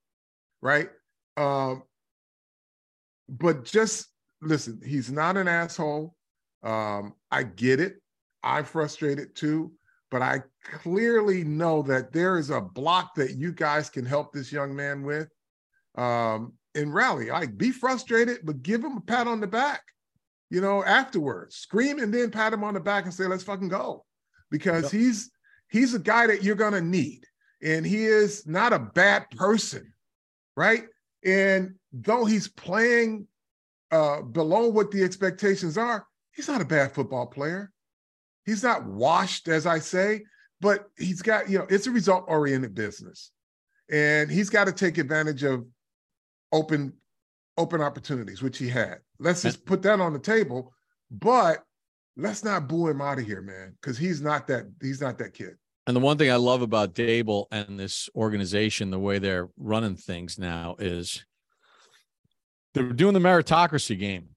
right? 0.61 0.89
Um, 1.37 1.83
but 3.29 3.63
just 3.63 4.07
listen, 4.41 4.81
he's 4.85 5.11
not 5.11 5.37
an 5.37 5.47
asshole. 5.47 6.15
Um, 6.63 7.13
I 7.31 7.43
get 7.43 7.79
it. 7.79 7.95
I'm 8.43 8.65
frustrated 8.65 9.35
too, 9.35 9.71
but 10.11 10.21
I 10.21 10.41
clearly 10.63 11.43
know 11.43 11.81
that 11.83 12.11
there 12.11 12.37
is 12.37 12.49
a 12.49 12.61
block 12.61 13.15
that 13.15 13.35
you 13.35 13.51
guys 13.53 13.89
can 13.89 14.05
help 14.05 14.33
this 14.33 14.51
young 14.51 14.75
man 14.75 15.03
with. 15.03 15.29
Um, 15.95 16.53
and 16.75 16.93
rally, 16.93 17.29
like 17.29 17.57
be 17.57 17.71
frustrated, 17.71 18.39
but 18.43 18.63
give 18.63 18.83
him 18.83 18.97
a 18.97 19.01
pat 19.01 19.27
on 19.27 19.39
the 19.39 19.47
back 19.47 19.81
you 20.53 20.61
know, 20.61 20.83
afterwards. 20.83 21.55
Scream 21.55 21.97
and 21.97 22.13
then 22.13 22.29
pat 22.29 22.53
him 22.53 22.63
on 22.63 22.75
the 22.75 22.79
back 22.79 23.05
and 23.05 23.13
say, 23.13 23.25
let's 23.25 23.41
fucking 23.41 23.69
go. 23.69 24.05
Because 24.51 24.83
Yep. 24.83 24.91
he's 24.91 25.31
he's 25.67 25.95
a 25.95 25.99
guy 25.99 26.27
that 26.27 26.43
you're 26.43 26.55
gonna 26.55 26.79
need. 26.79 27.25
And 27.63 27.83
he 27.83 28.05
is 28.05 28.45
not 28.45 28.71
a 28.71 28.77
bad 28.77 29.31
person, 29.31 29.91
right? 30.55 30.85
And 31.25 31.73
though 31.91 32.25
he's 32.25 32.47
playing 32.47 33.27
uh 33.89 34.21
below 34.21 34.67
what 34.67 34.91
the 34.91 35.03
expectations 35.03 35.75
are, 35.75 36.05
he's 36.33 36.47
not 36.47 36.61
a 36.61 36.65
bad 36.65 36.93
football 36.93 37.25
player. 37.25 37.71
He's 38.45 38.61
not 38.61 38.85
washed, 38.85 39.47
as 39.47 39.65
I 39.65 39.79
say, 39.79 40.23
but 40.61 40.87
he's 40.99 41.23
got, 41.23 41.49
you 41.49 41.57
know, 41.57 41.65
it's 41.67 41.87
a 41.87 41.91
result-oriented 41.91 42.75
business. 42.75 43.31
And 43.89 44.29
he's 44.29 44.51
got 44.51 44.65
to 44.65 44.71
take 44.71 44.99
advantage 44.99 45.41
of 45.41 45.65
open 46.53 46.93
open 47.57 47.81
opportunities, 47.81 48.41
which 48.41 48.57
he 48.57 48.69
had. 48.69 48.99
Let's 49.19 49.41
just 49.41 49.65
put 49.65 49.81
that 49.81 49.99
on 49.99 50.13
the 50.13 50.19
table. 50.19 50.71
But 51.11 51.63
let's 52.15 52.43
not 52.43 52.67
boo 52.67 52.87
him 52.87 53.01
out 53.01 53.19
of 53.19 53.25
here, 53.25 53.41
man, 53.41 53.75
because 53.81 53.97
he's 53.97 54.21
not 54.21 54.47
that 54.47 54.65
he's 54.81 55.01
not 55.01 55.17
that 55.17 55.33
kid. 55.33 55.55
And 55.85 55.95
the 55.95 56.01
one 56.01 56.17
thing 56.17 56.31
I 56.31 56.37
love 56.37 56.61
about 56.61 56.93
Daboll 56.93 57.47
and 57.51 57.77
this 57.77 58.09
organization, 58.15 58.89
the 58.89 58.99
way 58.99 59.19
they're 59.19 59.49
running 59.57 59.97
things 59.97 60.39
now, 60.39 60.75
is 60.79 61.25
they're 62.73 62.93
doing 62.93 63.13
the 63.13 63.19
meritocracy 63.19 63.99
game. 63.99 64.29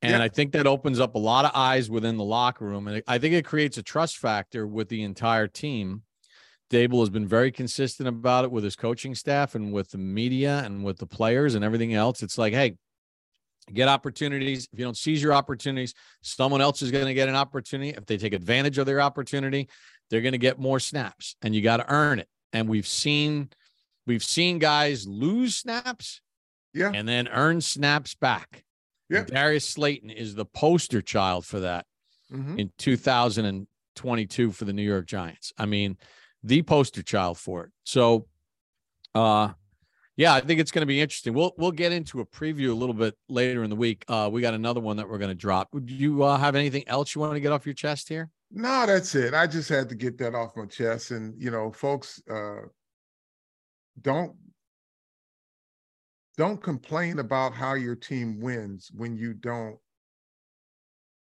And 0.00 0.12
yeah. 0.12 0.22
I 0.22 0.28
think 0.28 0.52
that 0.52 0.66
opens 0.66 0.98
up 0.98 1.14
a 1.14 1.18
lot 1.18 1.44
of 1.44 1.50
eyes 1.54 1.90
within 1.90 2.16
the 2.16 2.24
locker 2.24 2.64
room. 2.64 2.88
And 2.88 3.02
I 3.06 3.18
think 3.18 3.34
it 3.34 3.44
creates 3.44 3.76
a 3.76 3.82
trust 3.82 4.16
factor 4.16 4.66
with 4.66 4.88
the 4.88 5.02
entire 5.02 5.46
team. 5.46 6.02
Daboll 6.70 7.00
has 7.00 7.10
been 7.10 7.26
very 7.26 7.52
consistent 7.52 8.08
about 8.08 8.44
it 8.44 8.50
with 8.50 8.64
his 8.64 8.76
coaching 8.76 9.14
staff 9.14 9.54
and 9.54 9.72
with 9.72 9.90
the 9.90 9.98
media 9.98 10.62
and 10.64 10.84
with 10.84 10.98
the 10.98 11.06
players 11.06 11.54
and 11.54 11.64
everything 11.64 11.94
else. 11.94 12.22
It's 12.22 12.38
like, 12.38 12.52
hey, 12.52 12.76
get 13.72 13.88
opportunities. 13.88 14.68
If 14.72 14.78
you 14.78 14.84
don't 14.84 14.96
seize 14.96 15.22
your 15.22 15.32
opportunities, 15.32 15.94
someone 16.22 16.60
else 16.60 16.82
is 16.82 16.90
going 16.90 17.06
to 17.06 17.14
get 17.14 17.28
an 17.28 17.36
opportunity. 17.36 17.90
If 17.90 18.06
they 18.06 18.16
take 18.16 18.32
advantage 18.32 18.78
of 18.78 18.86
their 18.86 19.00
opportunity, 19.00 19.68
they're 20.10 20.22
going 20.22 20.32
to 20.32 20.38
get 20.38 20.58
more 20.58 20.80
snaps 20.80 21.36
and 21.42 21.54
you 21.54 21.62
got 21.62 21.78
to 21.78 21.92
earn 21.92 22.18
it. 22.18 22.28
And 22.52 22.68
we've 22.68 22.86
seen 22.86 23.50
we've 24.06 24.24
seen 24.24 24.58
guys 24.58 25.06
lose 25.06 25.56
snaps 25.56 26.20
yeah. 26.72 26.90
and 26.94 27.08
then 27.08 27.28
earn 27.28 27.60
snaps 27.60 28.14
back. 28.14 28.64
Yeah. 29.08 29.24
Darius 29.24 29.68
Slayton 29.68 30.10
is 30.10 30.34
the 30.34 30.44
poster 30.44 31.00
child 31.00 31.44
for 31.44 31.60
that 31.60 31.86
mm-hmm. 32.32 32.58
in 32.58 32.72
2022 32.78 34.50
for 34.52 34.64
the 34.64 34.72
New 34.72 34.82
York 34.82 35.06
Giants. 35.06 35.52
I 35.58 35.66
mean, 35.66 35.96
the 36.42 36.62
poster 36.62 37.02
child 37.02 37.38
for 37.38 37.64
it. 37.64 37.70
So 37.84 38.26
uh 39.14 39.50
yeah, 40.16 40.32
I 40.32 40.40
think 40.40 40.60
it's 40.60 40.70
going 40.70 40.80
to 40.80 40.86
be 40.86 41.00
interesting. 41.00 41.34
We'll 41.34 41.52
we'll 41.58 41.72
get 41.72 41.92
into 41.92 42.20
a 42.20 42.26
preview 42.26 42.70
a 42.70 42.74
little 42.74 42.94
bit 42.94 43.14
later 43.28 43.62
in 43.64 43.70
the 43.70 43.76
week. 43.76 44.02
Uh, 44.08 44.30
we 44.32 44.40
got 44.40 44.54
another 44.54 44.80
one 44.80 44.96
that 44.96 45.08
we're 45.08 45.18
going 45.18 45.30
to 45.30 45.34
drop. 45.34 45.68
Do 45.72 45.94
you 45.94 46.22
uh, 46.22 46.38
have 46.38 46.54
anything 46.54 46.84
else 46.88 47.14
you 47.14 47.20
want 47.20 47.34
to 47.34 47.40
get 47.40 47.52
off 47.52 47.66
your 47.66 47.74
chest 47.74 48.08
here? 48.08 48.30
No, 48.50 48.86
that's 48.86 49.14
it. 49.14 49.34
I 49.34 49.46
just 49.46 49.68
had 49.68 49.90
to 49.90 49.94
get 49.94 50.16
that 50.18 50.34
off 50.34 50.56
my 50.56 50.64
chest. 50.66 51.10
And 51.10 51.34
you 51.40 51.50
know, 51.50 51.70
folks, 51.70 52.22
uh, 52.30 52.62
don't 54.00 54.34
don't 56.38 56.62
complain 56.62 57.18
about 57.18 57.52
how 57.52 57.74
your 57.74 57.96
team 57.96 58.40
wins 58.40 58.90
when 58.94 59.16
you 59.16 59.34
don't 59.34 59.76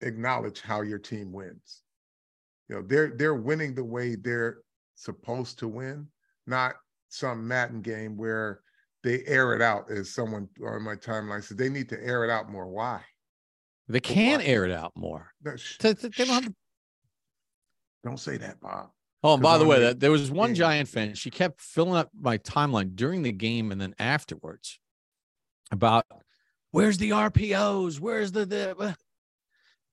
acknowledge 0.02 0.62
how 0.62 0.82
your 0.82 1.00
team 1.00 1.32
wins. 1.32 1.82
You 2.70 2.76
know, 2.76 2.82
they're 2.84 3.14
they're 3.16 3.36
winning 3.36 3.74
the 3.74 3.84
way 3.84 4.16
they're 4.16 4.58
supposed 4.96 5.60
to 5.60 5.68
win, 5.68 6.08
not 6.48 6.76
some 7.10 7.48
Madden 7.48 7.82
game 7.82 8.18
where 8.18 8.62
they 9.04 9.24
air 9.26 9.54
it 9.54 9.62
out, 9.62 9.92
as 9.92 10.14
someone 10.14 10.48
on 10.66 10.82
my 10.82 10.96
timeline 10.96 11.44
said. 11.44 11.58
They 11.58 11.70
need 11.70 11.90
to 11.90 12.02
air 12.04 12.24
it 12.24 12.30
out 12.30 12.50
more. 12.50 12.68
Why? 12.68 13.02
They 13.90 14.00
can 14.00 14.40
Why? 14.40 14.46
air 14.46 14.66
it 14.66 14.72
out 14.72 14.94
more. 14.96 15.32
No, 15.44 15.56
sh- 15.58 15.78
they 15.80 15.94
don't 15.94 16.28
have 16.44 16.54
don't 18.04 18.20
say 18.20 18.38
that, 18.38 18.60
Bob. 18.60 18.90
Oh, 19.24 19.36
and 19.36 19.44
by 19.44 19.58
the 19.58 19.66
way, 19.66 19.80
that 19.80 20.02
there 20.02 20.12
was 20.12 20.30
one 20.30 20.54
Giant 20.54 20.90
fan. 20.90 21.16
She 21.16 21.30
kept 21.30 21.62
filling 21.62 21.96
up 21.96 22.10
my 22.20 22.38
timeline 22.38 22.96
during 22.96 23.24
the 23.24 23.32
game 23.32 23.72
and 23.72 23.80
then 23.80 23.96
afterwards 23.98 24.80
about 25.72 26.06
where's 26.72 26.98
the 26.98 27.12
RPOs? 27.12 28.00
Where's 28.02 28.34
the, 28.34 28.46
the 28.46 28.78
uh? 28.78 28.94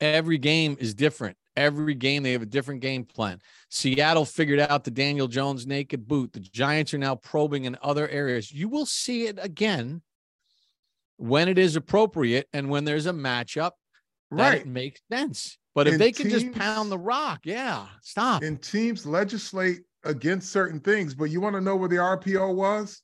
every 0.01 0.39
game 0.39 0.77
is 0.81 0.95
different. 0.95 1.37
Every 1.61 1.95
game 1.95 2.23
they 2.23 2.33
have 2.33 2.41
a 2.41 2.47
different 2.47 2.81
game 2.81 3.05
plan. 3.05 3.39
Seattle 3.69 4.25
figured 4.25 4.61
out 4.61 4.85
the 4.85 4.91
Daniel 4.91 5.29
Jones 5.29 5.67
naked 5.67 6.09
boot. 6.09 6.33
The 6.33 6.41
Giants 6.41 6.95
are 6.95 6.99
now 6.99 7.17
probing 7.17 7.67
in 7.67 7.77
other 7.83 8.09
areas. 8.09 8.51
You 8.51 8.71
will 8.71 8.87
see 8.87 9.27
it 9.27 9.39
again 9.41 10.01
when 11.19 11.49
it 11.49 11.59
is 11.59 11.77
appropriate 11.77 12.49
and 12.55 12.71
when 12.71 12.85
there's 12.85 13.05
a 13.05 13.13
matchup 13.13 13.73
right. 14.31 14.65
makes 14.65 15.03
sense. 15.13 15.59
But 15.75 15.87
if 15.87 15.93
and 15.93 16.01
they 16.01 16.13
can 16.13 16.31
teams, 16.31 16.45
just 16.45 16.59
pound 16.59 16.91
the 16.91 16.99
rock, 16.99 17.41
yeah, 17.45 17.87
stop. 18.03 18.43
And 18.43 18.61
teams 18.63 19.05
legislate 19.05 19.81
against 20.05 20.51
certain 20.51 20.81
things, 20.81 21.15
but 21.15 21.25
you 21.25 21.43
want 21.43 21.57
to 21.57 21.61
know 21.61 21.77
where 21.77 21.91
the 21.91 21.97
RPO 21.97 22.55
was? 22.55 23.03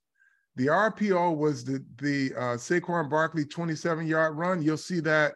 The 0.57 0.69
RPO 0.69 1.37
was 1.37 1.63
the 1.63 1.85
the 1.99 2.33
uh, 2.35 2.57
Saquon 2.57 3.11
Barkley 3.11 3.45
27 3.45 4.07
yard 4.07 4.35
run. 4.35 4.63
You'll 4.63 4.79
see 4.79 5.01
that 5.01 5.35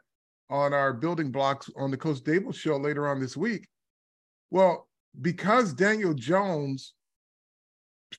on 0.50 0.74
our 0.74 0.92
building 0.92 1.30
blocks 1.30 1.70
on 1.76 1.90
the 1.90 1.96
Coach 1.96 2.18
Daboll 2.18 2.54
show 2.54 2.76
later 2.76 3.08
on 3.08 3.20
this 3.20 3.36
week. 3.36 3.68
Well, 4.50 4.88
because 5.20 5.72
Daniel 5.72 6.12
Jones 6.12 6.92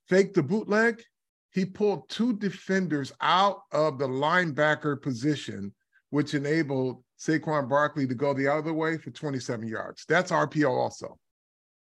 faked 0.08 0.36
the 0.36 0.44
bootleg, 0.44 1.04
he 1.52 1.66
pulled 1.66 2.10
two 2.10 2.34
defenders 2.34 3.12
out 3.20 3.62
of 3.74 4.00
the 4.00 4.08
linebacker 4.08 5.02
position, 5.02 5.74
which 6.10 6.34
enabled 6.34 7.04
Saquon 7.20 7.70
Barkley 7.70 8.08
to 8.08 8.16
go 8.16 8.34
the 8.34 8.48
other 8.48 8.74
way 8.74 8.98
for 8.98 9.12
27 9.12 9.68
yards. 9.68 10.06
That's 10.08 10.32
RPO 10.32 10.70
also. 10.70 11.20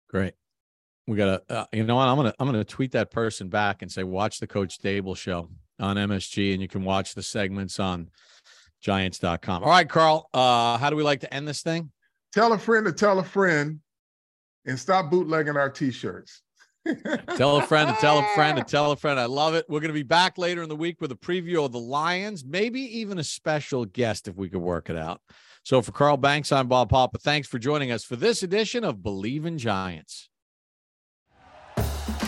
Great. 0.10 0.34
We 1.08 1.18
got 1.18 1.48
to, 1.48 1.56
uh, 1.56 1.66
you 1.74 1.84
know 1.84 1.96
what? 1.96 2.08
I'm 2.08 2.24
to, 2.24 2.36
I'm 2.40 2.54
to 2.54 2.64
tweet 2.64 2.94
that 2.94 3.12
person 3.12 3.50
back 3.50 3.82
and 3.82 3.92
say, 3.92 4.04
watch 4.04 4.40
the 4.40 4.48
Coach 4.48 4.80
Daboll 4.80 5.18
show 5.18 5.50
on 5.80 5.98
MSG 5.98 6.54
and 6.54 6.62
you 6.62 6.68
can 6.68 6.84
watch 6.84 7.16
the 7.16 7.24
segments 7.24 7.80
on 7.80 8.10
giants.com. 8.82 9.64
All 9.64 9.70
right, 9.70 9.88
Carl, 9.88 10.30
uh, 10.34 10.78
how 10.78 10.90
do 10.90 10.96
we 10.96 11.04
like 11.04 11.22
to 11.22 11.34
end 11.34 11.48
this 11.48 11.62
thing? 11.62 11.92
Tell 12.34 12.54
a 12.54 12.58
friend 12.58 12.86
to 12.86 12.92
tell 12.92 13.20
a 13.20 13.24
friend 13.24 13.80
and 14.66 14.80
stop 14.80 15.10
bootlegging 15.10 15.58
our 15.58 15.70
t-shirts. 15.70 16.42
tell 17.36 17.58
a 17.58 17.62
friend 17.62 17.90
to 17.90 17.96
tell 18.00 18.20
a 18.20 18.28
friend 18.36 18.58
to 18.58 18.64
tell 18.68 18.92
a 18.92 18.96
friend. 18.96 19.20
I 19.20 19.26
love 19.26 19.56
it. 19.56 19.66
We're 19.68 19.80
going 19.80 19.90
to 19.90 19.94
be 19.94 20.04
back 20.04 20.38
later 20.38 20.64
in 20.64 20.70
the 20.70 20.76
week 20.76 21.02
with 21.02 21.12
a 21.12 21.16
preview 21.16 21.66
of 21.66 21.72
the 21.72 21.80
Lions, 21.80 22.46
maybe 22.46 22.82
even 23.00 23.18
a 23.20 23.24
special 23.24 23.86
guest 23.86 24.28
if 24.28 24.36
we 24.36 24.50
could 24.50 24.62
work 24.62 24.90
it 24.90 24.98
out. 24.98 25.22
So 25.64 25.82
for 25.82 25.92
Carl 25.92 26.18
Banks, 26.18 26.52
I'm 26.52 26.68
Bob 26.68 26.90
Papa. 26.90 27.20
Thanks 27.20 27.48
for 27.48 27.60
joining 27.60 27.92
us 27.92 28.04
for 28.04 28.16
this 28.16 28.44
edition 28.44 28.84
of 28.84 28.98
Bleav 28.98 29.46
in 29.46 29.58
Giants. 29.58 30.29